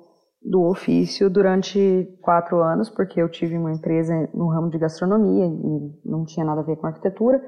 do 0.43 0.63
ofício 0.69 1.29
durante 1.31 2.19
quatro 2.23 2.61
anos, 2.63 2.89
porque 2.89 3.21
eu 3.21 3.29
tive 3.31 3.57
uma 3.57 3.73
empresa 3.73 4.15
no 4.35 4.49
ramo 4.49 4.71
de 4.71 4.79
gastronomia 4.79 5.47
e 5.47 6.09
não 6.09 6.25
tinha 6.25 6.45
nada 6.45 6.63
a 6.63 6.65
ver 6.65 6.77
com 6.77 6.87
arquitetura, 6.87 7.41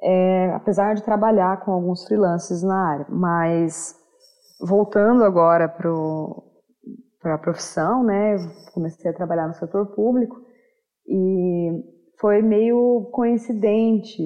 é, 0.00 0.52
apesar 0.54 0.94
de 0.94 1.02
trabalhar 1.02 1.60
com 1.64 1.72
alguns 1.72 2.06
freelances 2.06 2.62
na 2.62 2.92
área. 2.92 3.06
Mas 3.10 3.94
voltando 4.60 5.24
agora 5.24 5.68
para 5.68 7.34
a 7.34 7.38
profissão, 7.38 8.04
né, 8.04 8.36
comecei 8.72 9.10
a 9.10 9.14
trabalhar 9.14 9.48
no 9.48 9.54
setor 9.54 9.86
público 9.94 10.36
e 11.06 11.70
foi 12.20 12.42
meio 12.42 13.10
coincidente 13.12 14.22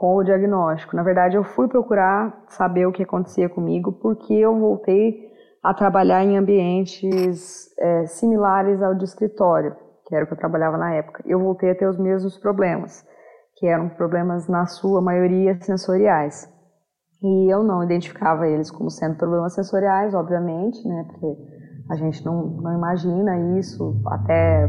com 0.00 0.16
o 0.16 0.24
diagnóstico. 0.24 0.96
Na 0.96 1.02
verdade, 1.02 1.36
eu 1.36 1.44
fui 1.44 1.68
procurar 1.68 2.42
saber 2.48 2.86
o 2.86 2.90
que 2.90 3.02
acontecia 3.02 3.50
comigo 3.50 3.92
porque 3.92 4.32
eu 4.32 4.58
voltei 4.58 5.28
a 5.62 5.74
trabalhar 5.74 6.24
em 6.24 6.38
ambientes 6.38 7.68
é, 7.78 8.06
similares 8.06 8.82
ao 8.82 8.94
de 8.94 9.04
escritório, 9.04 9.76
que 10.06 10.14
era 10.16 10.24
o 10.24 10.26
que 10.26 10.32
eu 10.32 10.38
trabalhava 10.38 10.78
na 10.78 10.94
época. 10.94 11.22
Eu 11.26 11.38
voltei 11.38 11.70
a 11.70 11.74
ter 11.74 11.86
os 11.86 11.98
mesmos 11.98 12.38
problemas, 12.38 13.04
que 13.56 13.66
eram 13.66 13.90
problemas, 13.90 14.48
na 14.48 14.64
sua 14.64 15.02
maioria, 15.02 15.60
sensoriais. 15.60 16.48
E 17.22 17.52
eu 17.52 17.62
não 17.62 17.84
identificava 17.84 18.48
eles 18.48 18.70
como 18.70 18.88
sendo 18.88 19.18
problemas 19.18 19.54
sensoriais, 19.54 20.14
obviamente, 20.14 20.82
né, 20.88 21.04
porque 21.10 21.36
a 21.90 21.96
gente 21.96 22.24
não, 22.24 22.46
não 22.46 22.74
imagina 22.74 23.58
isso, 23.58 24.00
até 24.06 24.66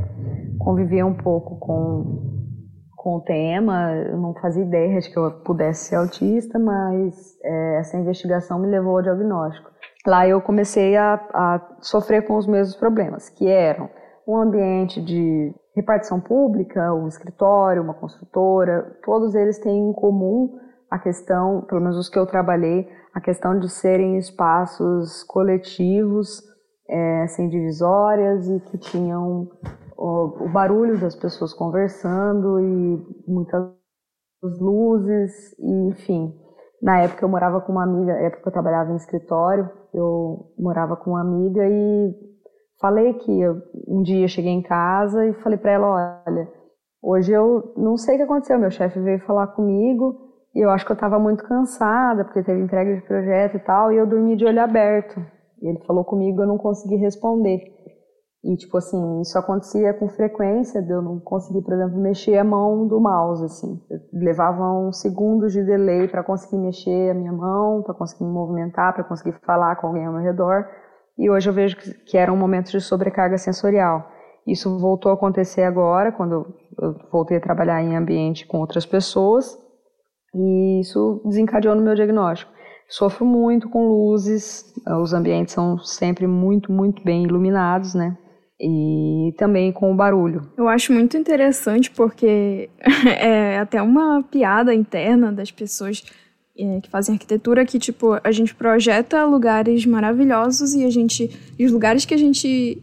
conviver 0.60 1.06
um 1.06 1.14
pouco 1.14 1.58
com 1.58 2.41
com 3.02 3.16
o 3.16 3.22
tema, 3.22 3.96
eu 3.96 4.16
não 4.16 4.32
fazia 4.36 4.64
ideia 4.64 5.00
de 5.00 5.10
que 5.10 5.18
eu 5.18 5.32
pudesse 5.44 5.86
ser 5.86 5.96
autista, 5.96 6.60
mas 6.60 7.36
é, 7.44 7.80
essa 7.80 7.98
investigação 7.98 8.60
me 8.60 8.68
levou 8.68 8.98
ao 8.98 9.02
diagnóstico. 9.02 9.72
Lá 10.06 10.28
eu 10.28 10.40
comecei 10.40 10.96
a, 10.96 11.16
a 11.34 11.78
sofrer 11.82 12.28
com 12.28 12.38
os 12.38 12.46
mesmos 12.46 12.76
problemas, 12.76 13.28
que 13.28 13.48
eram 13.48 13.90
um 14.28 14.38
ambiente 14.38 15.02
de 15.02 15.52
repartição 15.76 16.22
pública, 16.22 16.94
um 16.94 17.08
escritório, 17.08 17.82
uma 17.82 17.96
construtora, 17.96 18.96
todos 19.04 19.34
eles 19.34 19.58
têm 19.58 19.90
em 19.90 19.94
comum 19.94 20.60
a 20.92 21.00
questão, 21.00 21.62
pelo 21.68 21.82
menos 21.82 21.98
os 21.98 22.08
que 22.08 22.20
eu 22.20 22.28
trabalhei, 22.28 22.88
a 23.16 23.20
questão 23.20 23.58
de 23.58 23.68
serem 23.68 24.20
espaços 24.20 25.24
coletivos, 25.24 26.44
é, 26.88 27.26
sem 27.30 27.50
divisórias 27.50 28.48
e 28.48 28.60
que 28.60 28.78
tinham 28.78 29.50
o, 30.02 30.46
o 30.46 30.50
barulho 30.50 31.00
das 31.00 31.16
pessoas 31.16 31.54
conversando 31.54 32.60
e 32.60 33.06
muitas 33.28 33.72
luzes, 34.60 35.32
e, 35.60 35.90
enfim. 35.90 36.34
Na 36.82 37.00
época 37.02 37.24
eu 37.24 37.30
morava 37.30 37.62
com 37.62 37.72
uma 37.72 37.84
amiga, 37.84 38.14
época 38.14 38.50
eu 38.50 38.54
trabalhava 38.54 38.92
em 38.92 38.96
escritório, 38.96 39.70
eu 39.94 40.52
morava 40.58 40.98
com 40.98 41.12
uma 41.12 41.22
amiga 41.22 41.62
e 41.68 42.16
falei 42.80 43.14
que 43.14 43.40
eu, 43.40 43.62
um 43.88 44.02
dia 44.02 44.28
cheguei 44.28 44.52
em 44.52 44.64
casa 44.64 45.24
e 45.28 45.34
falei 45.44 45.60
para 45.60 45.72
ela, 45.72 46.24
olha, 46.26 46.52
hoje 47.04 47.32
eu 47.32 47.72
não 47.78 47.96
sei 47.96 48.16
o 48.16 48.18
que 48.18 48.24
aconteceu, 48.24 48.58
meu 48.58 48.72
chefe 48.72 49.00
veio 49.00 49.20
falar 49.20 49.48
comigo 49.48 50.32
e 50.56 50.66
eu 50.66 50.72
acho 50.72 50.84
que 50.84 50.92
eu 50.92 50.96
estava 50.96 51.20
muito 51.20 51.44
cansada 51.44 52.26
porque 52.26 52.42
teve 52.42 52.60
entrega 52.60 52.96
de 52.96 53.06
projeto 53.06 53.58
e 53.58 53.60
tal, 53.60 53.92
e 53.92 53.98
eu 53.98 54.08
dormi 54.08 54.36
de 54.36 54.46
olho 54.46 54.62
aberto. 54.62 55.20
E 55.62 55.68
ele 55.68 55.86
falou 55.86 56.04
comigo, 56.04 56.42
eu 56.42 56.48
não 56.48 56.58
consegui 56.58 56.96
responder. 56.96 57.62
E, 58.44 58.56
tipo 58.56 58.76
assim, 58.76 59.22
isso 59.22 59.38
acontecia 59.38 59.94
com 59.94 60.10
frequência, 60.10 60.82
de 60.82 60.92
eu 60.92 61.02
não 61.02 61.20
conseguir, 61.20 61.62
por 61.62 61.74
exemplo, 61.76 62.00
mexer 62.00 62.38
a 62.38 62.44
mão 62.44 62.88
do 62.88 63.00
mouse, 63.00 63.46
assim. 63.46 63.80
Eu 63.88 64.00
levava 64.14 64.64
uns 64.74 65.00
segundos 65.00 65.54
de 65.54 65.64
delay 65.64 66.08
para 66.08 66.24
conseguir 66.24 66.58
mexer 66.58 67.12
a 67.12 67.14
minha 67.14 67.32
mão, 67.32 67.84
para 67.84 67.94
conseguir 67.94 68.24
me 68.24 68.32
movimentar, 68.32 68.94
para 68.96 69.04
conseguir 69.04 69.34
falar 69.46 69.76
com 69.76 69.88
alguém 69.88 70.08
ao 70.08 70.14
meu 70.14 70.24
redor. 70.24 70.66
E 71.20 71.30
hoje 71.30 71.50
eu 71.50 71.54
vejo 71.54 71.78
que 71.78 72.18
era 72.18 72.34
um 72.34 72.38
momento 72.38 72.72
de 72.72 72.82
sobrecarga 72.82 73.38
sensorial. 73.38 74.10
Isso 74.48 74.80
voltou 74.80 75.12
a 75.12 75.16
acontecer 75.16 75.62
agora, 75.62 76.12
quando 76.12 76.48
eu 76.80 76.96
voltei 77.12 77.38
a 77.38 77.42
trabalhar 77.42 77.80
em 77.84 77.96
ambiente 77.96 78.48
com 78.48 78.58
outras 78.58 78.88
pessoas, 78.88 79.56
e 80.34 80.80
isso 80.80 81.22
desencadeou 81.26 81.76
no 81.76 81.82
meu 81.84 81.94
diagnóstico. 81.94 82.52
Sofro 82.90 83.24
muito 83.24 83.70
com 83.70 83.88
luzes, 83.88 84.74
os 85.00 85.14
ambientes 85.14 85.54
são 85.54 85.78
sempre 85.78 86.26
muito, 86.26 86.72
muito 86.72 87.04
bem 87.04 87.24
iluminados, 87.24 87.94
né? 87.94 88.18
E 88.64 89.34
também 89.38 89.72
com 89.72 89.92
o 89.92 89.96
barulho. 89.96 90.48
Eu 90.56 90.68
acho 90.68 90.94
muito 90.94 91.18
interessante 91.18 91.90
porque 91.90 92.70
é 93.20 93.58
até 93.58 93.82
uma 93.82 94.22
piada 94.22 94.74
interna 94.74 95.32
das 95.32 95.50
pessoas 95.50 96.04
é, 96.56 96.80
que 96.80 96.90
fazem 96.90 97.16
arquitetura 97.16 97.66
que, 97.66 97.80
tipo, 97.80 98.20
a 98.24 98.32
gente 98.32 98.54
projeta 98.54 99.26
lugares 99.26 99.86
maravilhosos 99.86 100.76
e 100.76 100.86
a 100.86 100.92
gente. 100.92 101.54
E 101.58 101.66
os 101.66 101.72
lugares 101.72 102.06
que 102.06 102.14
a 102.14 102.18
gente 102.18 102.80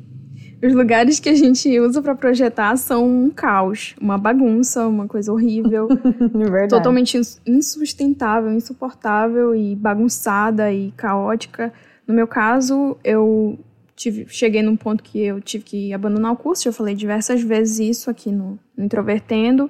os 0.61 0.75
lugares 0.75 1.21
que 1.21 1.29
a 1.29 1.35
gente 1.35 1.79
usa 1.79 2.03
para 2.03 2.17
projetar 2.17 2.77
são 2.77 3.09
um 3.09 3.31
caos, 3.31 3.95
uma 4.01 4.19
bagunça, 4.19 4.89
uma 4.89 5.07
coisa 5.07 5.33
horrível, 5.33 5.87
totalmente 6.69 7.17
insustentável, 7.47 8.53
insuportável 8.53 9.55
e 9.55 9.77
bagunçada 9.77 10.73
e 10.73 10.91
caótica. 10.97 11.73
No 12.09 12.13
meu 12.13 12.27
caso, 12.27 12.97
eu 13.05 13.57
tive, 13.99 14.27
cheguei 14.29 14.63
num 14.63 14.77
ponto 14.77 15.03
que 15.03 15.19
eu 15.19 15.41
tive 15.41 15.65
que 15.65 15.93
abandonar 15.93 16.33
o 16.33 16.37
curso, 16.37 16.63
já 16.63 16.73
falei 16.73 16.95
diversas 16.95 17.43
vezes 17.43 17.81
isso 17.81 18.11
aqui 18.11 18.31
no, 18.31 18.59
no 18.77 18.85
Introvertendo, 18.85 19.69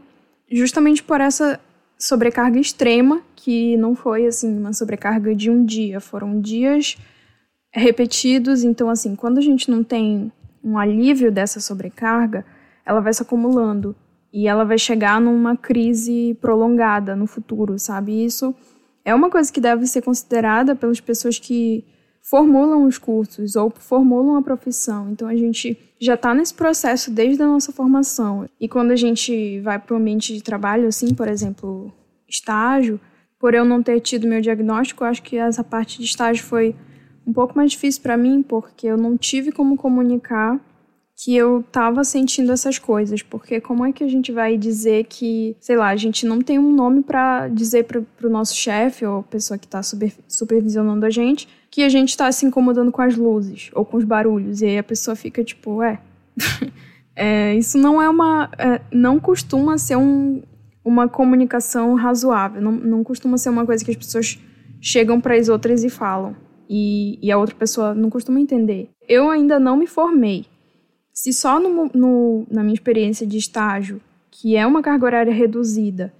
justamente 0.50 1.02
por 1.02 1.20
essa 1.20 1.58
sobrecarga 1.98 2.60
extrema, 2.60 3.22
que 3.34 3.76
não 3.78 3.96
foi 3.96 4.26
assim 4.26 4.56
uma 4.58 4.74
sobrecarga 4.74 5.34
de 5.34 5.50
um 5.50 5.64
dia, 5.64 5.98
foram 5.98 6.40
dias 6.40 6.98
repetidos, 7.72 8.62
então 8.62 8.90
assim, 8.90 9.16
quando 9.16 9.38
a 9.38 9.42
gente 9.42 9.70
não 9.70 9.82
tem 9.82 10.30
um 10.62 10.76
alívio 10.76 11.32
dessa 11.32 11.58
sobrecarga, 11.58 12.44
ela 12.84 13.00
vai 13.00 13.12
se 13.14 13.22
acumulando 13.22 13.96
e 14.30 14.46
ela 14.46 14.64
vai 14.64 14.78
chegar 14.78 15.18
numa 15.20 15.56
crise 15.56 16.36
prolongada 16.40 17.16
no 17.16 17.26
futuro, 17.26 17.78
sabe? 17.78 18.24
Isso 18.24 18.54
é 19.04 19.14
uma 19.14 19.30
coisa 19.30 19.50
que 19.50 19.60
deve 19.60 19.86
ser 19.86 20.02
considerada 20.02 20.76
pelas 20.76 21.00
pessoas 21.00 21.38
que 21.38 21.84
formulam 22.28 22.84
os 22.84 22.98
cursos 22.98 23.56
ou 23.56 23.70
formulam 23.70 24.36
a 24.36 24.42
profissão. 24.42 25.10
Então 25.10 25.26
a 25.26 25.34
gente 25.34 25.78
já 25.98 26.14
está 26.14 26.34
nesse 26.34 26.52
processo 26.52 27.10
desde 27.10 27.42
a 27.42 27.46
nossa 27.46 27.72
formação. 27.72 28.46
E 28.60 28.68
quando 28.68 28.90
a 28.90 28.96
gente 28.96 29.60
vai 29.60 29.78
para 29.78 29.94
o 29.94 29.96
ambiente 29.98 30.34
de 30.34 30.42
trabalho, 30.42 30.86
assim, 30.86 31.14
por 31.14 31.26
exemplo, 31.26 31.90
estágio, 32.28 33.00
por 33.38 33.54
eu 33.54 33.64
não 33.64 33.82
ter 33.82 34.00
tido 34.00 34.28
meu 34.28 34.40
diagnóstico, 34.40 35.04
acho 35.04 35.22
que 35.22 35.36
essa 35.38 35.64
parte 35.64 35.98
de 35.98 36.04
estágio 36.04 36.44
foi 36.44 36.76
um 37.26 37.32
pouco 37.32 37.56
mais 37.56 37.72
difícil 37.72 38.02
para 38.02 38.16
mim, 38.16 38.42
porque 38.42 38.86
eu 38.86 38.96
não 38.96 39.16
tive 39.16 39.50
como 39.50 39.76
comunicar 39.76 40.60
que 41.16 41.34
eu 41.34 41.64
tava 41.72 42.04
sentindo 42.04 42.52
essas 42.52 42.78
coisas, 42.78 43.22
porque 43.22 43.60
como 43.60 43.84
é 43.84 43.92
que 43.92 44.04
a 44.04 44.08
gente 44.08 44.30
vai 44.30 44.56
dizer 44.56 45.04
que, 45.04 45.56
sei 45.58 45.76
lá, 45.76 45.88
a 45.88 45.96
gente 45.96 46.24
não 46.24 46.40
tem 46.40 46.58
um 46.58 46.72
nome 46.72 47.02
para 47.02 47.48
dizer 47.48 47.84
pro, 47.84 48.02
pro 48.16 48.30
nosso 48.30 48.54
chefe 48.54 49.04
ou 49.04 49.22
pessoa 49.24 49.58
que 49.58 49.66
tá 49.66 49.82
super, 49.82 50.12
supervisionando 50.28 51.04
a 51.04 51.10
gente 51.10 51.48
que 51.70 51.82
a 51.82 51.88
gente 51.88 52.16
tá 52.16 52.30
se 52.32 52.46
incomodando 52.46 52.90
com 52.90 53.02
as 53.02 53.16
luzes 53.16 53.70
ou 53.74 53.84
com 53.84 53.96
os 53.96 54.04
barulhos, 54.04 54.62
e 54.62 54.66
aí 54.66 54.78
a 54.78 54.82
pessoa 54.82 55.14
fica 55.14 55.44
tipo, 55.44 55.82
é, 55.82 56.00
é 57.14 57.54
isso 57.54 57.78
não 57.78 58.00
é 58.00 58.08
uma, 58.08 58.50
é, 58.58 58.80
não 58.92 59.20
costuma 59.20 59.76
ser 59.78 59.96
um, 59.96 60.42
uma 60.84 61.08
comunicação 61.08 61.94
razoável, 61.94 62.62
não, 62.62 62.72
não 62.72 63.04
costuma 63.04 63.36
ser 63.36 63.50
uma 63.50 63.66
coisa 63.66 63.84
que 63.84 63.90
as 63.90 63.96
pessoas 63.96 64.38
chegam 64.80 65.20
para 65.20 65.34
as 65.34 65.48
outras 65.48 65.84
e 65.84 65.90
falam 65.90 66.34
e, 66.68 67.18
e 67.22 67.32
a 67.32 67.38
outra 67.38 67.54
pessoa 67.54 67.94
não 67.94 68.10
costuma 68.10 68.40
entender. 68.40 68.90
Eu 69.08 69.30
ainda 69.30 69.58
não 69.58 69.76
me 69.76 69.86
formei. 69.86 70.46
Se 71.12 71.32
só 71.32 71.58
no, 71.58 71.90
no, 71.94 72.46
na 72.50 72.62
minha 72.62 72.74
experiência 72.74 73.26
de 73.26 73.38
estágio, 73.38 74.00
que 74.30 74.54
é 74.54 74.66
uma 74.66 74.82
carga 74.82 75.06
horária 75.06 75.32
reduzida, 75.32 76.12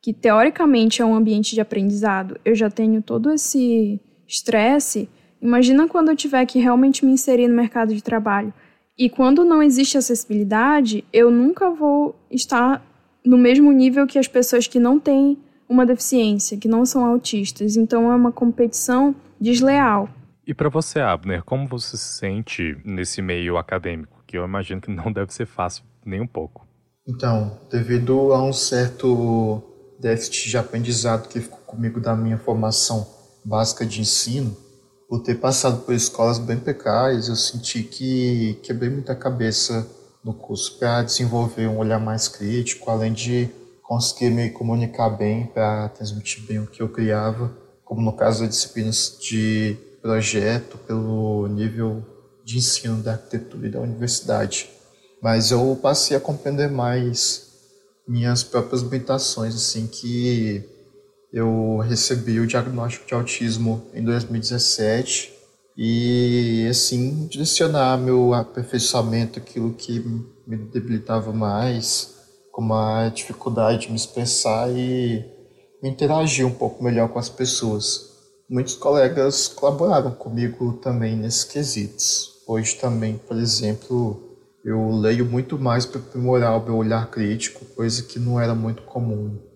que 0.00 0.12
teoricamente 0.12 1.02
é 1.02 1.04
um 1.04 1.14
ambiente 1.14 1.54
de 1.54 1.60
aprendizado, 1.60 2.38
eu 2.44 2.54
já 2.54 2.70
tenho 2.70 3.02
todo 3.02 3.30
esse 3.32 4.00
estresse, 4.28 5.08
imagina 5.40 5.88
quando 5.88 6.10
eu 6.10 6.16
tiver 6.16 6.44
que 6.44 6.58
realmente 6.58 7.04
me 7.04 7.12
inserir 7.12 7.48
no 7.48 7.56
mercado 7.56 7.94
de 7.94 8.02
trabalho. 8.02 8.52
E 8.96 9.08
quando 9.08 9.44
não 9.44 9.62
existe 9.62 9.96
acessibilidade, 9.96 11.04
eu 11.12 11.30
nunca 11.30 11.70
vou 11.70 12.14
estar 12.30 12.84
no 13.24 13.38
mesmo 13.38 13.72
nível 13.72 14.06
que 14.06 14.18
as 14.18 14.28
pessoas 14.28 14.66
que 14.66 14.78
não 14.78 15.00
têm 15.00 15.38
uma 15.68 15.86
deficiência, 15.86 16.58
que 16.58 16.68
não 16.68 16.84
são 16.84 17.04
autistas. 17.04 17.76
Então 17.76 18.10
é 18.12 18.14
uma 18.14 18.32
competição 18.32 19.14
desleal. 19.40 20.08
E 20.46 20.54
para 20.54 20.68
você, 20.68 21.00
Abner, 21.00 21.44
como 21.44 21.68
você 21.68 21.96
se 21.96 22.18
sente 22.18 22.76
nesse 22.84 23.20
meio 23.22 23.56
acadêmico? 23.56 24.22
Que 24.26 24.36
eu 24.36 24.44
imagino 24.44 24.80
que 24.80 24.90
não 24.90 25.12
deve 25.12 25.32
ser 25.32 25.46
fácil 25.46 25.84
nem 26.04 26.20
um 26.20 26.26
pouco. 26.26 26.66
Então, 27.06 27.58
devido 27.70 28.32
a 28.32 28.42
um 28.42 28.52
certo 28.52 29.62
déficit 30.00 30.48
de 30.50 30.58
aprendizado 30.58 31.28
que 31.28 31.40
ficou 31.40 31.58
comigo 31.60 32.00
da 32.00 32.14
minha 32.14 32.38
formação 32.38 33.06
básica 33.48 33.86
de 33.86 34.00
ensino, 34.00 34.56
por 35.08 35.22
ter 35.22 35.36
passado 35.36 35.84
por 35.84 35.94
escolas 35.94 36.38
bem 36.38 36.58
precárias, 36.58 37.28
eu 37.28 37.36
senti 37.36 37.82
que 37.82 38.58
quebrei 38.62 38.90
muita 38.90 39.14
cabeça 39.14 39.86
no 40.22 40.34
curso 40.34 40.78
para 40.78 41.02
desenvolver 41.02 41.66
um 41.66 41.78
olhar 41.78 41.98
mais 41.98 42.28
crítico, 42.28 42.90
além 42.90 43.12
de 43.12 43.48
conseguir 43.82 44.30
me 44.30 44.50
comunicar 44.50 45.08
bem 45.08 45.46
para 45.46 45.88
transmitir 45.88 46.44
bem 46.46 46.58
o 46.58 46.66
que 46.66 46.82
eu 46.82 46.88
criava 46.90 47.66
como 47.88 48.02
no 48.02 48.12
caso 48.12 48.40
das 48.40 48.50
disciplinas 48.50 49.16
de 49.18 49.74
projeto, 50.02 50.76
pelo 50.86 51.48
nível 51.48 52.04
de 52.44 52.58
ensino 52.58 53.02
da 53.02 53.12
arquitetura 53.12 53.66
e 53.66 53.70
da 53.70 53.80
universidade. 53.80 54.68
Mas 55.22 55.50
eu 55.50 55.76
passei 55.80 56.14
a 56.14 56.20
compreender 56.20 56.70
mais 56.70 57.48
minhas 58.06 58.42
próprias 58.42 58.82
limitações, 58.82 59.54
assim, 59.54 59.86
que 59.86 60.62
eu 61.32 61.78
recebi 61.78 62.40
o 62.40 62.46
diagnóstico 62.46 63.06
de 63.06 63.14
autismo 63.14 63.82
em 63.92 64.02
2017 64.02 65.32
e, 65.76 66.66
assim, 66.68 67.26
direcionar 67.26 67.98
meu 67.98 68.34
aperfeiçoamento, 68.34 69.38
aquilo 69.38 69.74
que 69.74 70.00
me 70.46 70.56
debilitava 70.56 71.32
mais, 71.32 72.14
como 72.50 72.74
a 72.74 73.08
dificuldade 73.10 73.82
de 73.82 73.90
me 73.90 73.96
expressar 73.96 74.68
e 74.70 75.24
interagir 75.82 76.46
um 76.46 76.54
pouco 76.54 76.82
melhor 76.82 77.08
com 77.08 77.18
as 77.18 77.28
pessoas. 77.28 78.08
Muitos 78.50 78.74
colegas 78.74 79.46
colaboraram 79.46 80.10
comigo 80.10 80.72
também 80.74 81.14
nesses 81.14 81.44
quesitos. 81.44 82.38
Hoje 82.46 82.76
também, 82.76 83.18
por 83.18 83.36
exemplo, 83.36 84.38
eu 84.64 84.90
leio 84.90 85.26
muito 85.26 85.58
mais 85.58 85.84
para 85.84 86.00
aprimorar 86.00 86.58
o 86.58 86.64
meu 86.64 86.76
olhar 86.76 87.10
crítico, 87.10 87.64
coisa 87.76 88.02
que 88.02 88.18
não 88.18 88.40
era 88.40 88.54
muito 88.54 88.82
comum 88.82 89.47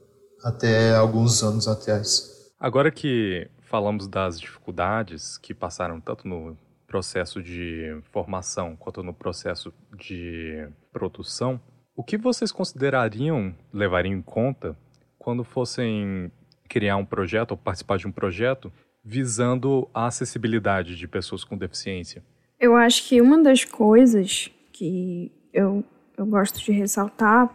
até 0.44 0.94
alguns 0.94 1.42
anos 1.42 1.68
atrás. 1.68 2.52
Agora 2.58 2.90
que 2.90 3.48
falamos 3.62 4.06
das 4.06 4.40
dificuldades 4.40 5.38
que 5.38 5.54
passaram 5.54 6.00
tanto 6.00 6.28
no 6.28 6.56
processo 6.86 7.42
de 7.42 7.96
formação 8.12 8.76
quanto 8.76 9.02
no 9.02 9.14
processo 9.14 9.72
de 9.96 10.68
produção, 10.92 11.60
o 11.96 12.04
que 12.04 12.18
vocês 12.18 12.52
considerariam, 12.52 13.54
levariam 13.72 14.14
em 14.14 14.22
conta 14.22 14.76
quando 15.18 15.42
fossem 15.42 16.30
criar 16.68 16.96
um 16.96 17.04
projeto 17.04 17.52
ou 17.52 17.56
participar 17.56 17.98
de 17.98 18.06
um 18.06 18.12
projeto 18.12 18.72
visando 19.04 19.88
a 19.92 20.06
acessibilidade 20.06 20.96
de 20.96 21.08
pessoas 21.08 21.44
com 21.44 21.56
deficiência? 21.56 22.22
Eu 22.60 22.76
acho 22.76 23.08
que 23.08 23.20
uma 23.20 23.42
das 23.42 23.64
coisas 23.64 24.50
que 24.72 25.32
eu, 25.52 25.84
eu 26.16 26.26
gosto 26.26 26.62
de 26.62 26.72
ressaltar 26.72 27.52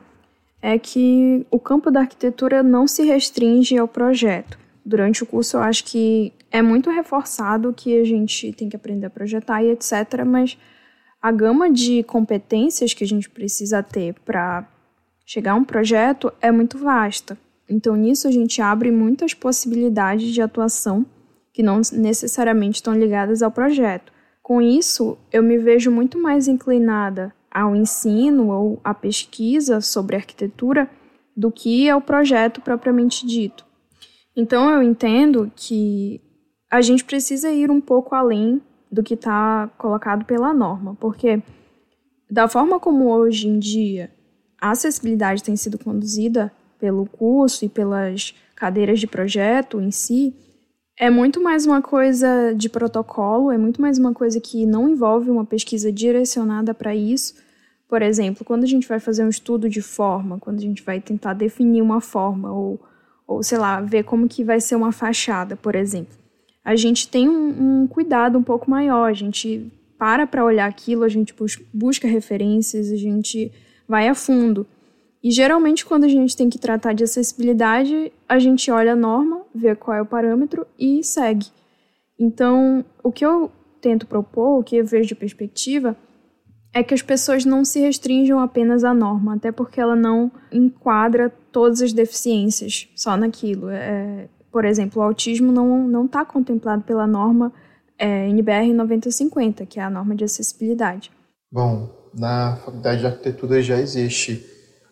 é 0.67 0.77
que 0.77 1.47
o 1.49 1.57
campo 1.57 1.89
da 1.89 2.01
arquitetura 2.01 2.61
não 2.61 2.89
se 2.89 3.01
restringe 3.01 3.77
ao 3.77 3.87
projeto. 3.87 4.59
Durante 4.85 5.23
o 5.23 5.25
curso, 5.25 5.55
eu 5.55 5.61
acho 5.61 5.85
que 5.85 6.33
é 6.51 6.61
muito 6.61 6.89
reforçado 6.89 7.73
que 7.73 7.97
a 7.97 8.03
gente 8.03 8.51
tem 8.51 8.67
que 8.67 8.75
aprender 8.75 9.05
a 9.05 9.09
projetar 9.09 9.63
e 9.63 9.71
etc., 9.71 10.25
mas 10.25 10.57
a 11.21 11.31
gama 11.31 11.71
de 11.71 12.03
competências 12.03 12.93
que 12.93 13.05
a 13.05 13.07
gente 13.07 13.29
precisa 13.29 13.81
ter 13.81 14.13
para 14.25 14.67
chegar 15.25 15.53
a 15.53 15.55
um 15.55 15.63
projeto 15.63 16.33
é 16.41 16.51
muito 16.51 16.77
vasta. 16.77 17.37
Então, 17.69 17.95
nisso, 17.95 18.27
a 18.27 18.31
gente 18.31 18.61
abre 18.61 18.91
muitas 18.91 19.33
possibilidades 19.33 20.33
de 20.33 20.41
atuação 20.41 21.05
que 21.53 21.63
não 21.63 21.79
necessariamente 21.93 22.79
estão 22.79 22.93
ligadas 22.93 23.41
ao 23.41 23.51
projeto. 23.51 24.11
Com 24.43 24.61
isso, 24.61 25.17
eu 25.31 25.41
me 25.41 25.57
vejo 25.57 25.89
muito 25.89 26.21
mais 26.21 26.49
inclinada 26.49 27.33
ao 27.57 27.75
ensino 27.75 28.49
ou 28.51 28.79
à 28.83 28.93
pesquisa 28.93 29.81
sobre 29.81 30.15
arquitetura 30.15 30.87
do 31.35 31.51
que 31.51 31.89
ao 31.89 31.99
projeto 31.99 32.61
propriamente 32.61 33.25
dito. 33.25 33.65
Então, 34.35 34.69
eu 34.69 34.83
entendo 34.83 35.51
que 35.55 36.21
a 36.69 36.81
gente 36.81 37.03
precisa 37.03 37.49
ir 37.49 37.71
um 37.71 37.81
pouco 37.81 38.13
além 38.13 38.61
do 38.91 39.01
que 39.01 39.15
está 39.15 39.67
colocado 39.75 40.23
pela 40.23 40.53
norma, 40.53 40.95
porque 40.99 41.41
da 42.29 42.47
forma 42.47 42.79
como 42.79 43.09
hoje 43.09 43.47
em 43.47 43.57
dia 43.57 44.11
a 44.61 44.71
acessibilidade 44.71 45.41
tem 45.41 45.55
sido 45.55 45.79
conduzida 45.79 46.51
pelo 46.77 47.07
curso 47.07 47.65
e 47.65 47.69
pelas 47.69 48.35
cadeiras 48.55 48.99
de 48.99 49.07
projeto 49.07 49.81
em 49.81 49.89
si, 49.89 50.35
é 50.95 51.09
muito 51.09 51.41
mais 51.41 51.65
uma 51.65 51.81
coisa 51.81 52.53
de 52.55 52.69
protocolo, 52.69 53.51
é 53.51 53.57
muito 53.57 53.81
mais 53.81 53.97
uma 53.97 54.13
coisa 54.13 54.39
que 54.39 54.63
não 54.65 54.87
envolve 54.87 55.31
uma 55.31 55.45
pesquisa 55.45 55.91
direcionada 55.91 56.71
para 56.73 56.95
isso. 56.95 57.46
Por 57.87 58.01
exemplo, 58.01 58.43
quando 58.43 58.63
a 58.63 58.67
gente 58.67 58.87
vai 58.87 58.99
fazer 58.99 59.23
um 59.23 59.29
estudo 59.29 59.69
de 59.69 59.81
forma, 59.81 60.37
quando 60.39 60.57
a 60.57 60.61
gente 60.61 60.83
vai 60.83 60.99
tentar 60.99 61.33
definir 61.33 61.81
uma 61.81 62.01
forma 62.01 62.51
ou, 62.51 62.79
ou 63.25 63.41
sei 63.41 63.57
lá, 63.57 63.79
ver 63.79 64.03
como 64.03 64.27
que 64.27 64.43
vai 64.43 64.59
ser 64.59 64.75
uma 64.75 64.91
fachada, 64.91 65.55
por 65.55 65.73
exemplo, 65.73 66.13
a 66.65 66.75
gente 66.75 67.07
tem 67.07 67.29
um, 67.29 67.83
um 67.83 67.87
cuidado 67.87 68.37
um 68.37 68.43
pouco 68.43 68.69
maior, 68.69 69.09
a 69.09 69.13
gente 69.13 69.71
para 69.97 70.27
para 70.27 70.43
olhar 70.43 70.67
aquilo, 70.67 71.03
a 71.03 71.09
gente 71.09 71.33
busca 71.73 72.07
referências, 72.07 72.91
a 72.91 72.97
gente 72.97 73.51
vai 73.87 74.07
a 74.07 74.13
fundo. 74.13 74.67
E 75.23 75.31
geralmente, 75.31 75.85
quando 75.85 76.03
a 76.03 76.09
gente 76.09 76.37
tem 76.37 76.49
que 76.49 76.59
tratar 76.59 76.93
de 76.93 77.03
acessibilidade, 77.03 78.11
a 78.29 78.37
gente 78.37 78.69
olha 78.69 78.93
a 78.93 78.95
norma, 78.95 79.41
vê 79.55 79.75
qual 79.75 79.97
é 79.97 80.01
o 80.01 80.05
parâmetro 80.05 80.67
e 80.77 81.03
segue. 81.03 81.47
Então, 82.19 82.85
o 83.03 83.11
que 83.11 83.25
eu 83.25 83.51
tento 83.81 84.05
propor, 84.05 84.59
o 84.59 84.63
que 84.63 84.75
eu 84.75 84.85
vejo 84.85 85.07
de 85.07 85.15
perspectiva, 85.15 85.97
é 86.77 86.83
que 86.83 86.93
as 86.93 87.01
pessoas 87.01 87.43
não 87.43 87.65
se 87.65 87.79
restringam 87.79 88.39
apenas 88.39 88.83
à 88.83 88.93
norma, 88.93 89.35
até 89.35 89.51
porque 89.51 89.81
ela 89.81 89.95
não 89.95 90.31
enquadra 90.51 91.33
todas 91.51 91.81
as 91.81 91.91
deficiências 91.91 92.87
só 92.95 93.17
naquilo. 93.17 93.69
É, 93.69 94.29
por 94.51 94.63
exemplo, 94.63 95.01
o 95.01 95.05
autismo 95.05 95.51
não 95.51 96.05
está 96.05 96.23
contemplado 96.23 96.83
pela 96.83 97.07
norma 97.07 97.51
é, 97.97 98.29
NBR 98.29 98.73
9050, 98.73 99.65
que 99.65 99.79
é 99.79 99.83
a 99.83 99.89
norma 99.89 100.15
de 100.15 100.23
acessibilidade. 100.23 101.11
Bom, 101.51 101.89
na 102.13 102.57
faculdade 102.57 102.99
de 103.01 103.07
arquitetura 103.07 103.61
já 103.61 103.79
existe 103.79 104.45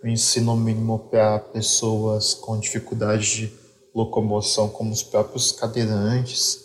o 0.04 0.08
ensino 0.08 0.56
mínimo 0.56 0.98
para 1.12 1.40
pessoas 1.40 2.34
com 2.34 2.60
dificuldade 2.60 3.48
de 3.48 3.54
locomoção, 3.94 4.70
como 4.70 4.92
os 4.92 5.04
próprios 5.04 5.52
cadeirantes, 5.52 6.60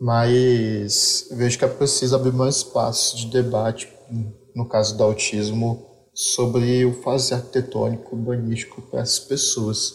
mas 0.00 1.28
vejo 1.32 1.58
que 1.58 1.64
é 1.64 1.68
preciso 1.68 2.14
abrir 2.14 2.32
mais 2.32 2.56
espaço 2.56 3.16
de 3.16 3.26
debate, 3.26 3.88
no 4.54 4.66
caso 4.66 4.96
do 4.96 5.02
autismo, 5.02 5.86
sobre 6.14 6.84
o 6.84 7.00
fazer 7.02 7.34
arquitetônico 7.34 8.14
urbanístico 8.14 8.82
para 8.82 9.00
essas 9.00 9.18
pessoas. 9.18 9.94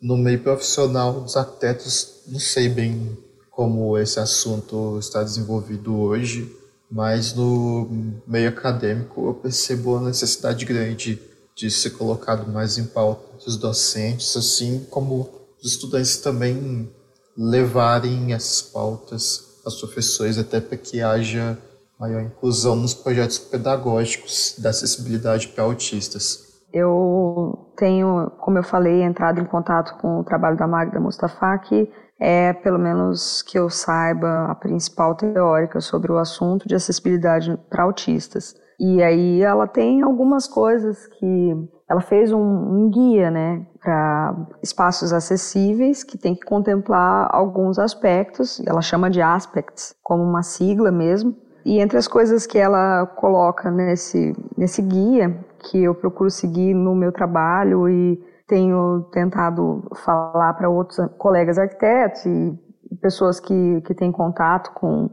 No 0.00 0.16
meio 0.16 0.42
profissional 0.42 1.20
dos 1.20 1.36
arquitetos, 1.36 2.22
não 2.26 2.40
sei 2.40 2.68
bem 2.68 3.16
como 3.50 3.98
esse 3.98 4.18
assunto 4.18 4.98
está 4.98 5.22
desenvolvido 5.22 5.94
hoje, 5.94 6.50
mas 6.90 7.34
no 7.34 7.88
meio 8.26 8.48
acadêmico 8.48 9.26
eu 9.26 9.34
percebo 9.34 9.96
a 9.96 10.00
necessidade 10.00 10.64
grande 10.64 11.20
de 11.54 11.70
ser 11.70 11.90
colocado 11.90 12.50
mais 12.50 12.78
em 12.78 12.86
pauta 12.86 13.30
os 13.46 13.56
docentes, 13.56 14.36
assim 14.36 14.86
como 14.90 15.28
os 15.62 15.72
estudantes 15.72 16.16
também 16.16 16.90
levarem 17.36 18.32
essas 18.32 18.62
pautas 18.62 19.44
aos 19.64 19.76
professores, 19.76 20.38
até 20.38 20.60
para 20.60 20.76
que 20.76 21.00
haja 21.00 21.58
maior 22.00 22.22
inclusão 22.22 22.74
nos 22.74 22.94
projetos 22.94 23.38
pedagógicos 23.38 24.56
da 24.58 24.70
acessibilidade 24.70 25.48
para 25.48 25.64
autistas. 25.64 26.48
Eu 26.72 27.72
tenho, 27.76 28.30
como 28.38 28.58
eu 28.58 28.62
falei, 28.62 29.02
entrado 29.02 29.40
em 29.40 29.44
contato 29.44 30.00
com 30.00 30.20
o 30.20 30.24
trabalho 30.24 30.56
da 30.56 30.66
Magda 30.66 30.98
Mustafa, 30.98 31.58
que 31.58 31.90
é, 32.18 32.52
pelo 32.52 32.78
menos 32.78 33.42
que 33.42 33.58
eu 33.58 33.68
saiba, 33.68 34.46
a 34.46 34.54
principal 34.54 35.14
teórica 35.14 35.80
sobre 35.80 36.12
o 36.12 36.18
assunto 36.18 36.66
de 36.66 36.74
acessibilidade 36.74 37.58
para 37.68 37.84
autistas. 37.84 38.54
E 38.78 39.02
aí 39.02 39.42
ela 39.42 39.66
tem 39.66 40.02
algumas 40.02 40.46
coisas 40.46 41.06
que 41.06 41.68
ela 41.88 42.00
fez 42.00 42.32
um, 42.32 42.38
um 42.40 42.90
guia, 42.90 43.30
né, 43.30 43.66
para 43.82 44.46
espaços 44.62 45.12
acessíveis 45.12 46.04
que 46.04 46.16
tem 46.16 46.34
que 46.34 46.46
contemplar 46.46 47.28
alguns 47.30 47.78
aspectos. 47.78 48.62
Ela 48.66 48.80
chama 48.80 49.10
de 49.10 49.20
aspects, 49.20 49.94
como 50.02 50.22
uma 50.22 50.42
sigla 50.42 50.92
mesmo. 50.92 51.36
E 51.70 51.78
entre 51.78 51.98
as 51.98 52.08
coisas 52.08 52.48
que 52.48 52.58
ela 52.58 53.06
coloca 53.06 53.70
nesse 53.70 54.34
nesse 54.58 54.82
guia 54.82 55.38
que 55.60 55.84
eu 55.84 55.94
procuro 55.94 56.28
seguir 56.28 56.74
no 56.74 56.96
meu 56.96 57.12
trabalho 57.12 57.88
e 57.88 58.20
tenho 58.48 59.02
tentado 59.12 59.88
falar 60.04 60.54
para 60.54 60.68
outros 60.68 60.98
colegas 61.16 61.58
arquitetos 61.58 62.26
e 62.26 62.58
pessoas 63.00 63.38
que, 63.38 63.80
que 63.82 63.94
têm 63.94 64.10
contato 64.10 64.72
com 64.74 65.08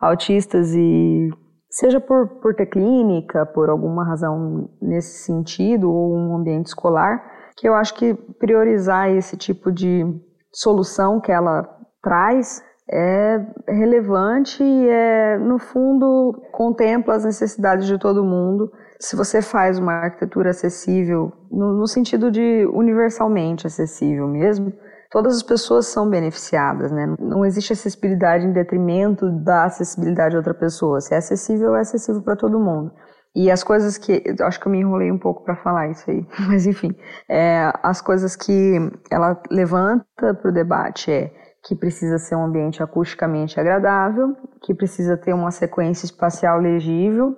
autistas 0.00 0.72
e 0.74 1.28
seja 1.68 2.00
por, 2.00 2.40
por 2.40 2.54
ter 2.54 2.64
clínica, 2.64 3.44
por 3.44 3.68
alguma 3.68 4.02
razão 4.02 4.70
nesse 4.80 5.24
sentido, 5.26 5.92
ou 5.92 6.16
um 6.16 6.36
ambiente 6.36 6.68
escolar, 6.68 7.22
que 7.54 7.68
eu 7.68 7.74
acho 7.74 7.92
que 7.92 8.14
priorizar 8.14 9.10
esse 9.10 9.36
tipo 9.36 9.70
de 9.70 10.06
solução 10.54 11.20
que 11.20 11.30
ela 11.30 11.68
traz 12.02 12.62
é 12.90 13.44
relevante 13.68 14.62
e 14.62 14.88
é, 14.88 15.38
no 15.38 15.58
fundo, 15.58 16.32
contempla 16.52 17.14
as 17.14 17.24
necessidades 17.24 17.86
de 17.86 17.98
todo 17.98 18.24
mundo 18.24 18.70
se 19.00 19.14
você 19.14 19.40
faz 19.40 19.78
uma 19.78 19.92
arquitetura 19.92 20.50
acessível, 20.50 21.32
no, 21.50 21.74
no, 21.74 21.86
sentido 21.86 22.30
de 22.30 22.66
universalmente 22.72 23.66
acessível 23.66 24.26
mesmo, 24.26 24.72
todas 25.10 25.36
as 25.36 25.42
pessoas 25.42 25.86
são 25.86 26.10
beneficiadas, 26.10 26.90
né? 26.90 27.14
Não 27.18 27.44
existe 27.44 27.72
acessibilidade 27.72 28.44
em 28.44 28.52
detrimento 28.52 29.30
da 29.44 29.64
acessibilidade 29.64 30.32
de 30.32 30.36
outra 30.36 30.54
pessoa. 30.54 31.00
Se 31.00 31.14
é 31.14 31.18
acessível, 31.18 31.76
é 31.76 31.80
acessível 31.80 32.22
para 32.22 32.36
todo 32.36 32.58
mundo. 32.58 32.92
E 33.36 33.50
as 33.50 33.62
coisas 33.62 33.96
que. 33.96 34.22
Acho 34.40 34.58
que 34.58 34.66
eu 34.66 34.72
me 34.72 34.80
enrolei 34.80 35.12
um 35.12 35.18
pouco 35.18 35.44
para 35.44 35.54
falar 35.54 35.88
isso 35.90 36.10
aí, 36.10 36.26
mas 36.48 36.66
enfim. 36.66 36.90
É, 37.30 37.70
as 37.82 38.00
coisas 38.00 38.34
que 38.34 38.78
ela 39.10 39.40
levanta 39.48 40.04
para 40.34 40.50
o 40.50 40.52
debate 40.52 41.12
é 41.12 41.30
que 41.64 41.74
precisa 41.74 42.18
ser 42.18 42.36
um 42.36 42.44
ambiente 42.44 42.82
acusticamente 42.82 43.58
agradável, 43.58 44.36
que 44.62 44.74
precisa 44.74 45.16
ter 45.16 45.32
uma 45.32 45.50
sequência 45.50 46.06
espacial 46.06 46.58
legível, 46.58 47.36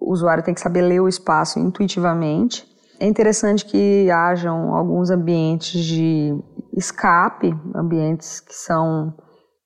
o 0.00 0.12
usuário 0.12 0.42
tem 0.42 0.54
que 0.54 0.60
saber 0.60 0.82
ler 0.82 1.00
o 1.00 1.08
espaço 1.08 1.58
intuitivamente. 1.58 2.66
É 2.98 3.06
interessante 3.06 3.64
que 3.64 4.10
hajam 4.10 4.74
alguns 4.74 5.10
ambientes 5.10 5.84
de 5.84 6.34
escape, 6.76 7.54
ambientes 7.74 8.40
que 8.40 8.54
são 8.54 9.14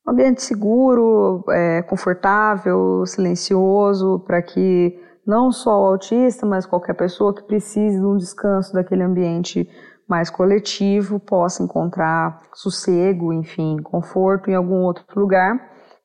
um 0.06 0.10
ambiente 0.10 0.42
seguro, 0.42 1.44
é, 1.50 1.82
confortável, 1.82 3.06
silencioso, 3.06 4.20
para 4.26 4.42
que 4.42 5.00
não 5.26 5.50
só 5.50 5.80
o 5.80 5.86
autista, 5.86 6.44
mas 6.44 6.66
qualquer 6.66 6.94
pessoa 6.94 7.34
que 7.34 7.42
precise 7.44 7.98
de 7.98 8.04
um 8.04 8.16
descanso 8.16 8.72
daquele 8.72 9.02
ambiente 9.02 9.68
mais 10.08 10.30
coletivo 10.30 11.18
possa 11.18 11.62
encontrar 11.62 12.40
sossego, 12.54 13.32
enfim, 13.32 13.78
conforto 13.82 14.50
em 14.50 14.54
algum 14.54 14.82
outro 14.82 15.04
lugar. 15.18 15.58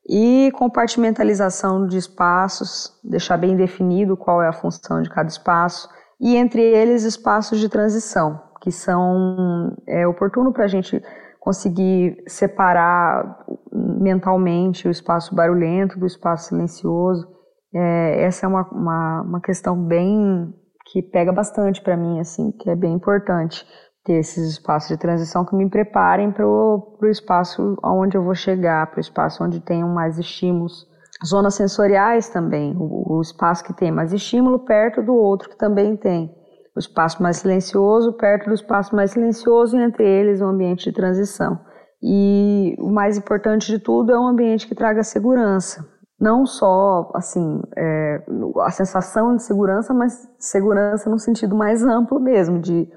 E 0.07 0.51
compartimentalização 0.55 1.85
de 1.85 1.97
espaços, 1.97 2.99
deixar 3.03 3.37
bem 3.37 3.55
definido 3.55 4.17
qual 4.17 4.41
é 4.41 4.47
a 4.47 4.53
função 4.53 5.01
de 5.01 5.09
cada 5.09 5.29
espaço, 5.29 5.87
e 6.19 6.35
entre 6.35 6.61
eles 6.61 7.03
espaços 7.03 7.59
de 7.59 7.69
transição, 7.69 8.41
que 8.61 8.71
são 8.71 9.75
é, 9.87 10.07
oportuno 10.07 10.51
para 10.51 10.65
a 10.65 10.67
gente 10.67 11.01
conseguir 11.39 12.21
separar 12.27 13.45
mentalmente 13.71 14.87
o 14.87 14.91
espaço 14.91 15.35
barulhento 15.35 15.97
do 15.99 16.05
espaço 16.05 16.49
silencioso. 16.49 17.27
É, 17.73 18.23
essa 18.23 18.45
é 18.45 18.49
uma, 18.49 18.67
uma, 18.71 19.21
uma 19.21 19.41
questão 19.41 19.81
bem 19.81 20.53
que 20.91 21.03
pega 21.03 21.31
bastante 21.31 21.81
para 21.81 21.95
mim, 21.95 22.19
assim, 22.19 22.51
que 22.51 22.69
é 22.69 22.75
bem 22.75 22.93
importante 22.93 23.63
ter 24.09 24.13
esses 24.13 24.53
espaços 24.53 24.89
de 24.89 24.97
transição 24.97 25.45
que 25.45 25.55
me 25.55 25.69
preparem 25.69 26.31
para 26.31 26.47
o 26.47 26.97
espaço 27.03 27.77
onde 27.83 28.17
eu 28.17 28.23
vou 28.23 28.33
chegar, 28.33 28.87
para 28.87 28.97
o 28.97 29.01
espaço 29.01 29.43
onde 29.43 29.59
tenham 29.59 29.87
mais 29.87 30.17
estímulos. 30.17 30.87
Zonas 31.23 31.53
sensoriais 31.53 32.27
também, 32.27 32.75
o, 32.75 33.17
o 33.17 33.21
espaço 33.21 33.63
que 33.63 33.71
tem 33.71 33.91
mais 33.91 34.11
estímulo 34.11 34.65
perto 34.65 35.03
do 35.03 35.13
outro 35.13 35.47
que 35.47 35.55
também 35.55 35.95
tem. 35.95 36.33
O 36.75 36.79
espaço 36.79 37.21
mais 37.21 37.37
silencioso 37.37 38.13
perto 38.13 38.47
do 38.47 38.55
espaço 38.55 38.95
mais 38.95 39.11
silencioso 39.11 39.77
e 39.77 39.83
entre 39.83 40.03
eles 40.03 40.41
um 40.41 40.47
ambiente 40.47 40.85
de 40.85 40.91
transição. 40.91 41.59
E 42.01 42.75
o 42.79 42.89
mais 42.89 43.15
importante 43.15 43.67
de 43.67 43.77
tudo 43.77 44.11
é 44.11 44.19
um 44.19 44.27
ambiente 44.27 44.67
que 44.67 44.73
traga 44.73 45.03
segurança. 45.03 45.85
Não 46.19 46.47
só 46.47 47.11
assim 47.13 47.61
é, 47.77 48.23
a 48.61 48.71
sensação 48.71 49.35
de 49.35 49.43
segurança, 49.43 49.93
mas 49.93 50.27
segurança 50.39 51.09
no 51.11 51.19
sentido 51.19 51.55
mais 51.55 51.83
amplo 51.83 52.19
mesmo, 52.19 52.59
de 52.59 52.89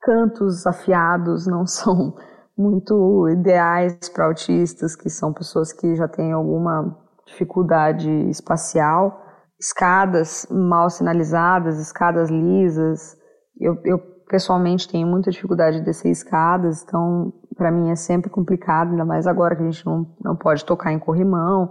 cantos 0.00 0.66
afiados 0.66 1.46
não 1.46 1.64
são 1.68 2.14
muito 2.56 3.28
ideais 3.28 4.08
para 4.08 4.26
autistas, 4.26 4.94
que 4.94 5.08
são 5.08 5.32
pessoas 5.32 5.72
que 5.72 5.94
já 5.96 6.06
têm 6.06 6.32
alguma 6.32 6.96
dificuldade 7.26 8.10
espacial. 8.28 9.18
Escadas 9.58 10.46
mal 10.50 10.90
sinalizadas, 10.90 11.78
escadas 11.78 12.30
lisas. 12.30 13.16
Eu, 13.58 13.78
eu 13.84 13.98
pessoalmente 14.28 14.88
tenho 14.88 15.06
muita 15.06 15.30
dificuldade 15.30 15.78
de 15.78 15.84
descer 15.84 16.10
escadas, 16.10 16.82
então 16.82 17.32
para 17.56 17.70
mim 17.70 17.90
é 17.90 17.96
sempre 17.96 18.30
complicado, 18.30 18.90
ainda 18.90 19.04
mais 19.04 19.26
agora 19.26 19.56
que 19.56 19.62
a 19.62 19.70
gente 19.70 19.84
não, 19.84 20.06
não 20.22 20.36
pode 20.36 20.64
tocar 20.64 20.92
em 20.92 20.98
corrimão. 20.98 21.70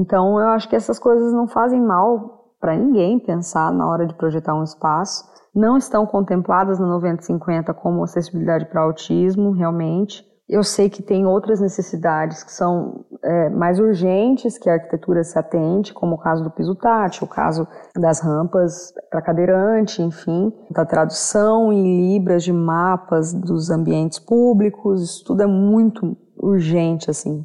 Então 0.00 0.40
eu 0.40 0.48
acho 0.48 0.68
que 0.68 0.76
essas 0.76 0.98
coisas 0.98 1.32
não 1.32 1.46
fazem 1.46 1.80
mal 1.80 2.54
para 2.60 2.76
ninguém 2.76 3.18
pensar 3.18 3.72
na 3.72 3.86
hora 3.86 4.06
de 4.06 4.14
projetar 4.14 4.54
um 4.54 4.62
espaço. 4.62 5.24
Não 5.54 5.76
estão 5.76 6.06
contempladas 6.06 6.78
no 6.78 6.86
9050 6.86 7.72
como 7.74 8.02
acessibilidade 8.02 8.66
para 8.66 8.82
autismo, 8.82 9.52
realmente. 9.52 10.26
Eu 10.48 10.64
sei 10.64 10.88
que 10.88 11.02
tem 11.02 11.26
outras 11.26 11.60
necessidades 11.60 12.42
que 12.42 12.50
são 12.50 13.04
é, 13.22 13.50
mais 13.50 13.78
urgentes 13.78 14.56
que 14.56 14.70
a 14.70 14.74
arquitetura 14.74 15.22
se 15.22 15.38
atende, 15.38 15.92
como 15.92 16.14
o 16.14 16.18
caso 16.18 16.42
do 16.42 16.50
piso 16.50 16.74
tátil, 16.74 17.24
o 17.24 17.28
caso 17.28 17.68
das 17.94 18.20
rampas 18.20 18.92
para 19.10 19.20
cadeirante, 19.20 20.00
enfim, 20.00 20.50
da 20.70 20.86
tradução 20.86 21.70
em 21.70 22.14
libras 22.14 22.42
de 22.42 22.52
mapas 22.52 23.34
dos 23.34 23.68
ambientes 23.68 24.18
públicos, 24.18 25.02
isso 25.02 25.24
tudo 25.26 25.42
é 25.42 25.46
muito 25.46 26.16
urgente, 26.38 27.10
assim. 27.10 27.44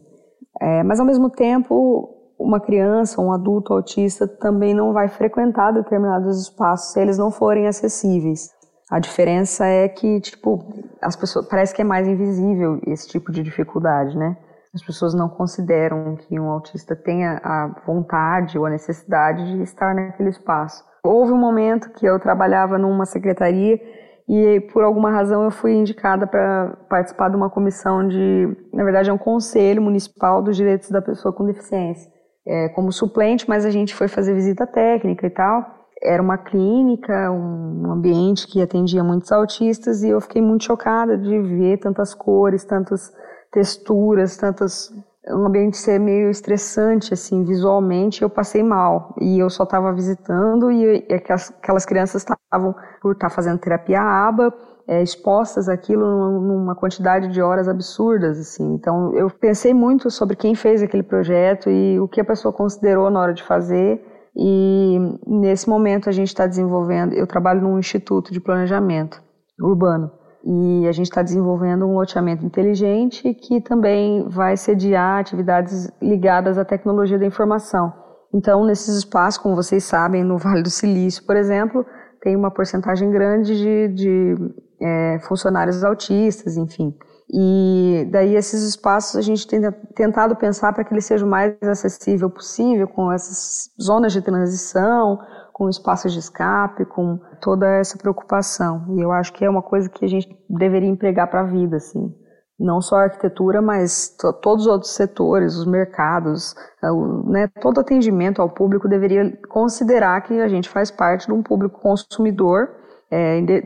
É, 0.62 0.82
mas 0.84 0.98
ao 0.98 1.06
mesmo 1.06 1.30
tempo, 1.30 2.13
uma 2.44 2.60
criança, 2.60 3.22
um 3.22 3.32
adulto 3.32 3.74
autista 3.74 4.28
também 4.28 4.74
não 4.74 4.92
vai 4.92 5.08
frequentar 5.08 5.72
determinados 5.72 6.42
espaços 6.42 6.92
se 6.92 7.00
eles 7.00 7.18
não 7.18 7.32
forem 7.32 7.68
acessíveis. 7.68 8.52
A 8.92 9.00
diferença 9.00 9.66
é 9.66 9.88
que, 9.88 10.20
tipo, 10.20 10.64
as 11.02 11.16
pessoas 11.16 11.48
parece 11.48 11.74
que 11.74 11.82
é 11.82 11.86
mais 11.86 12.08
invisível 12.08 12.80
esse 12.86 13.08
tipo 13.08 13.32
de 13.32 13.42
dificuldade, 13.42 14.18
né? 14.18 14.38
As 14.74 14.84
pessoas 14.84 15.14
não 15.14 15.30
consideram 15.30 16.16
que 16.16 16.40
um 16.40 16.50
autista 16.50 16.96
tenha 16.96 17.40
a 17.44 17.82
vontade 17.86 18.58
ou 18.58 18.66
a 18.66 18.70
necessidade 18.70 19.46
de 19.46 19.64
estar 19.64 19.96
naquele 19.96 20.30
espaço. 20.30 20.84
Houve 21.04 21.32
um 21.32 21.38
momento 21.38 21.92
que 21.92 22.06
eu 22.06 22.20
trabalhava 22.20 22.78
numa 22.78 23.06
secretaria 23.06 23.80
e 24.28 24.62
por 24.72 24.84
alguma 24.84 25.12
razão 25.12 25.44
eu 25.44 25.52
fui 25.52 25.74
indicada 25.74 26.26
para 26.26 26.78
participar 26.90 27.30
de 27.30 27.36
uma 27.36 27.50
comissão 27.50 28.08
de, 28.08 28.56
na 28.74 28.84
verdade 28.84 29.10
é 29.10 29.14
um 29.14 29.18
conselho 29.18 29.82
municipal 29.82 30.42
dos 30.42 30.56
direitos 30.56 30.90
da 30.90 31.02
pessoa 31.02 31.34
com 31.34 31.46
deficiência, 31.46 32.12
é, 32.46 32.70
como 32.70 32.92
suplente, 32.92 33.48
mas 33.48 33.66
a 33.66 33.70
gente 33.70 33.96
foi 33.96 34.08
fazer 34.08 34.34
visita 34.34 34.68
técnica 34.68 35.28
e 35.28 35.30
tal. 35.30 35.66
Era 36.02 36.22
uma 36.22 36.38
clínica, 36.38 37.32
um 37.32 37.92
ambiente 37.92 38.46
que 38.48 38.62
atendia 38.62 39.04
muitos 39.04 39.32
autistas 39.32 40.04
e 40.04 40.10
eu 40.10 40.20
fiquei 40.20 40.42
muito 40.42 40.66
chocada 40.66 41.18
de 41.18 41.40
ver 41.40 41.78
tantas 41.78 42.14
cores, 42.14 42.66
tantas 42.66 43.12
texturas, 43.52 44.36
tantas 44.36 44.92
um 45.30 45.46
ambiente 45.46 45.78
ser 45.78 46.00
meio 46.00 46.30
estressante 46.30 47.14
assim 47.14 47.46
visualmente, 47.46 48.22
eu 48.22 48.30
passei 48.30 48.62
mal. 48.62 49.16
E 49.22 49.40
eu 49.40 49.50
só 49.50 49.64
estava 49.64 49.94
visitando 49.94 50.70
e, 50.72 51.06
aquelas, 51.14 51.50
aquelas, 51.50 51.86
crianças 51.86 52.24
estavam 52.24 52.76
por 53.02 53.14
estar 53.14 53.30
tá 53.30 53.34
fazendo 53.34 53.60
terapia 53.60 54.02
aba 54.02 54.54
é, 54.88 55.02
expostas 55.02 55.70
àquilo 55.70 56.06
numa 56.42 56.76
quantidade 56.76 57.30
de 57.30 57.42
horas 57.42 57.68
absurdas 57.68 58.40
assim. 58.40 58.74
Então 58.74 59.14
eu 59.16 59.30
pensei 59.30 59.74
muito 59.74 60.10
sobre 60.10 60.36
quem 60.36 60.56
fez 60.56 60.84
aquele 60.84 61.04
projeto 61.04 61.70
e 61.70 62.00
o 62.00 62.08
que 62.08 62.22
a 62.22 62.26
pessoa 62.26 62.54
considerou 62.54 63.10
na 63.10 63.20
hora 63.20 63.34
de 63.34 63.44
fazer 63.44 64.02
e 64.36 64.98
nesse 65.28 65.70
momento 65.70 66.10
a 66.10 66.12
gente 66.12 66.30
está 66.30 66.48
desenvolvendo, 66.48 67.14
eu 67.14 67.28
trabalho 67.28 67.62
num 67.62 67.78
instituto 67.78 68.34
de 68.34 68.40
planejamento 68.40 69.22
urbano 69.62 70.12
e 70.46 70.88
a 70.88 70.92
gente 70.92 71.06
está 71.06 71.22
desenvolvendo 71.22 71.86
um 71.86 71.96
loteamento 71.96 72.46
inteligente 72.46 73.34
que 73.34 73.62
também 73.62 74.28
vai 74.28 74.58
sediar 74.58 75.20
atividades 75.20 75.90
ligadas 76.02 76.58
à 76.58 76.66
tecnologia 76.66 77.18
da 77.18 77.26
informação. 77.26 77.94
Então, 78.34 78.66
nesses 78.66 78.98
espaços, 78.98 79.38
como 79.38 79.56
vocês 79.56 79.84
sabem, 79.84 80.24
no 80.24 80.38
Vale 80.38 80.64
do 80.64 80.70
Silício, 80.70 81.24
por 81.26 81.38
exemplo, 81.38 81.86
tem 82.22 82.36
uma 82.36 82.52
porcentagem 82.52 83.10
grande 83.12 83.56
de, 83.56 83.88
de 83.90 84.36
é, 84.84 85.20
funcionários 85.20 85.84
autistas, 85.84 86.58
enfim. 86.58 86.94
E 87.32 88.08
daí 88.12 88.36
esses 88.36 88.64
espaços 88.64 89.16
a 89.16 89.22
gente 89.22 89.48
tem 89.48 89.62
tentado 89.96 90.36
pensar 90.36 90.74
para 90.74 90.84
que 90.84 90.94
ele 90.94 91.02
seja 91.02 91.26
o 91.26 91.30
mais 91.30 91.56
acessível 91.64 92.30
possível, 92.30 92.88
com 92.88 93.12
essas 93.12 93.70
zonas 93.82 94.12
de 94.12 94.22
transição, 94.22 95.18
com 95.54 95.70
espaços 95.70 96.12
de 96.12 96.20
escape, 96.20 96.86
com 96.86 97.20
toda 97.42 97.68
essa 97.68 97.98
preocupação. 97.98 98.86
E 98.98 99.02
eu 99.02 99.12
acho 99.12 99.32
que 99.34 99.46
é 99.46 99.50
uma 99.50 99.62
coisa 99.62 99.90
que 99.90 100.04
a 100.04 100.08
gente 100.08 100.28
deveria 100.50 100.90
empregar 100.90 101.30
para 101.30 101.42
a 101.42 101.46
vida, 101.46 101.78
assim. 101.78 102.14
Não 102.60 102.82
só 102.82 102.98
a 102.98 103.04
arquitetura, 103.04 103.62
mas 103.62 104.16
todos 104.42 104.66
os 104.66 104.72
outros 104.72 104.94
setores, 104.94 105.56
os 105.56 105.66
mercados, 105.66 106.56
é, 106.84 106.88
né, 107.26 107.48
todo 107.62 107.80
atendimento 107.80 108.42
ao 108.42 108.50
público 108.50 108.88
deveria 108.88 109.38
considerar 109.50 110.22
que 110.22 110.40
a 110.40 110.48
gente 110.48 110.70
faz 110.70 110.92
parte 110.92 111.26
de 111.26 111.34
um 111.34 111.42
público 111.42 111.80
consumidor, 111.80 112.70
é, 113.14 113.62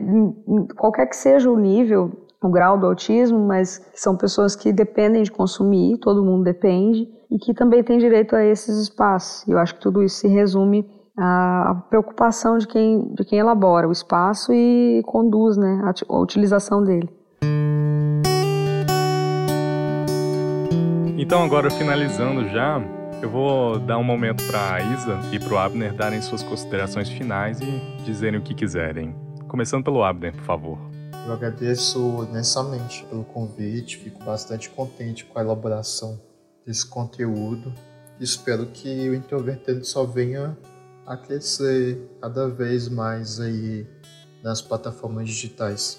qualquer 0.76 1.06
que 1.06 1.16
seja 1.16 1.50
o 1.50 1.58
nível 1.58 2.12
o 2.40 2.48
grau 2.48 2.78
do 2.78 2.86
autismo, 2.86 3.38
mas 3.40 3.84
são 3.94 4.16
pessoas 4.16 4.54
que 4.54 4.72
dependem 4.72 5.22
de 5.22 5.30
consumir, 5.30 5.98
todo 5.98 6.22
mundo 6.22 6.44
depende, 6.44 7.08
e 7.30 7.38
que 7.38 7.52
também 7.52 7.82
tem 7.82 7.98
direito 7.98 8.36
a 8.36 8.44
esses 8.44 8.76
espaços. 8.78 9.46
Eu 9.48 9.58
acho 9.58 9.74
que 9.74 9.80
tudo 9.80 10.02
isso 10.02 10.20
se 10.20 10.28
resume 10.28 10.88
à 11.16 11.82
preocupação 11.90 12.56
de 12.58 12.66
quem, 12.66 13.12
de 13.12 13.24
quem 13.24 13.40
elabora 13.40 13.88
o 13.88 13.92
espaço 13.92 14.52
e 14.52 15.02
conduz 15.04 15.56
né, 15.56 15.82
a, 15.84 16.14
a 16.14 16.18
utilização 16.20 16.82
dele. 16.82 17.08
Então, 21.18 21.42
agora 21.42 21.68
finalizando 21.68 22.48
já, 22.48 22.80
eu 23.20 23.28
vou 23.28 23.80
dar 23.80 23.98
um 23.98 24.04
momento 24.04 24.44
para 24.46 24.74
a 24.74 24.80
Isa 24.80 25.18
e 25.32 25.40
para 25.40 25.52
o 25.52 25.58
Abner 25.58 25.92
darem 25.92 26.22
suas 26.22 26.42
considerações 26.44 27.08
finais 27.08 27.60
e 27.60 28.04
dizerem 28.04 28.38
o 28.38 28.42
que 28.42 28.54
quiserem. 28.54 29.27
Começando 29.48 29.82
pelo 29.82 30.04
Abner, 30.04 30.34
por 30.34 30.44
favor. 30.44 30.78
Eu 31.26 31.32
agradeço 31.32 32.26
imensamente 32.30 33.04
pelo 33.06 33.24
convite, 33.24 33.96
fico 33.96 34.22
bastante 34.22 34.68
contente 34.68 35.24
com 35.24 35.38
a 35.38 35.42
elaboração 35.42 36.20
desse 36.66 36.86
conteúdo. 36.86 37.72
Espero 38.20 38.66
que 38.66 39.08
o 39.08 39.14
Introvertendo 39.14 39.84
só 39.84 40.04
venha 40.04 40.56
a 41.06 41.16
crescer 41.16 41.98
cada 42.20 42.46
vez 42.48 42.90
mais 42.90 43.40
aí 43.40 43.86
nas 44.44 44.60
plataformas 44.60 45.26
digitais. 45.26 45.98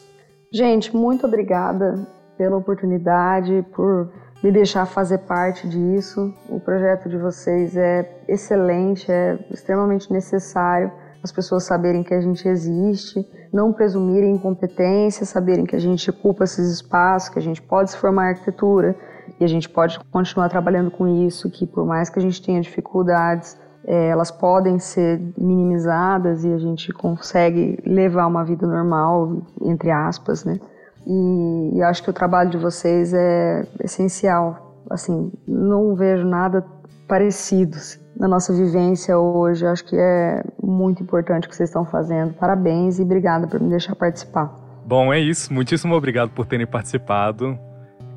Gente, 0.54 0.96
muito 0.96 1.26
obrigada 1.26 2.08
pela 2.38 2.56
oportunidade, 2.56 3.66
por 3.74 4.12
me 4.44 4.52
deixar 4.52 4.86
fazer 4.86 5.20
parte 5.20 5.68
disso. 5.68 6.32
O 6.48 6.60
projeto 6.60 7.10
de 7.10 7.18
vocês 7.18 7.76
é 7.76 8.24
excelente, 8.28 9.12
é 9.12 9.40
extremamente 9.52 10.14
necessário 10.14 10.92
as 11.24 11.32
pessoas 11.32 11.64
saberem 11.64 12.04
que 12.04 12.14
a 12.14 12.22
gente 12.22 12.48
existe, 12.48 13.26
não 13.52 13.74
presumirem 13.74 14.32
incompetência, 14.32 15.26
saberem 15.26 15.66
que 15.66 15.76
a 15.76 15.80
gente 15.80 16.10
ocupa 16.10 16.44
esses 16.44 16.72
espaços, 16.72 17.30
que 17.30 17.40
a 17.40 17.42
gente 17.42 17.62
pode 17.62 17.92
se 17.92 17.98
formar 17.98 18.28
em 18.28 18.30
arquitetura 18.30 18.96
e 19.40 19.44
a 19.44 19.48
gente 19.48 19.70
pode 19.70 20.00
continuar 20.12 20.50
trabalhando 20.50 20.92
com 20.92 21.08
isso, 21.08 21.50
que 21.50 21.66
por 21.66 21.86
mais 21.86 22.10
que 22.10 22.20
a 22.20 22.22
gente 22.22 22.42
tenha 22.42 22.62
dificuldades, 22.62 23.58
é, 23.86 24.10
elas 24.10 24.30
podem 24.30 24.78
ser 24.80 25.20
minimizadas 25.38 26.44
e 26.44 26.54
a 26.54 26.58
gente 26.58 26.92
consegue 26.92 27.80
levar 27.86 28.28
uma 28.28 28.44
vida 28.44 28.68
normal, 28.68 29.42
entre 29.62 29.90
aspas, 29.90 30.44
né? 30.44 30.60
E, 31.08 31.78
e 31.78 31.82
acho 31.82 32.04
que 32.04 32.10
o 32.10 32.14
trabalho 32.14 32.50
de 32.50 32.58
vocês 32.58 33.14
é 33.14 33.66
essencial. 33.84 34.76
Assim, 34.90 35.32
não 35.48 35.96
vejo 35.96 36.26
nada 36.26 36.66
parecido 37.08 37.78
na 38.20 38.28
nossa 38.28 38.54
vivência 38.54 39.18
hoje. 39.18 39.66
Acho 39.66 39.86
que 39.86 39.96
é 39.96 40.44
muito 40.62 41.02
importante 41.02 41.48
o 41.48 41.50
que 41.50 41.56
vocês 41.56 41.70
estão 41.70 41.86
fazendo. 41.86 42.34
Parabéns 42.34 43.00
e 43.00 43.04
obrigada 43.04 43.48
por 43.48 43.60
me 43.60 43.70
deixar 43.70 43.96
participar. 43.96 44.54
Bom, 44.86 45.14
é 45.14 45.20
isso. 45.20 45.54
Muitíssimo 45.54 45.96
obrigado 45.96 46.32
por 46.32 46.46
terem 46.46 46.68
participado. 46.68 47.58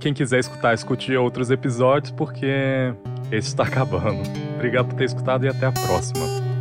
Quem 0.00 0.12
quiser 0.12 0.40
escutar, 0.40 0.74
escute 0.74 1.16
outros 1.16 1.50
episódios, 1.50 2.10
porque 2.10 2.92
esse 3.30 3.48
está 3.48 3.62
acabando. 3.62 4.22
Obrigado 4.56 4.88
por 4.88 4.96
ter 4.96 5.04
escutado 5.04 5.44
e 5.44 5.48
até 5.48 5.66
a 5.66 5.72
próxima. 5.72 6.51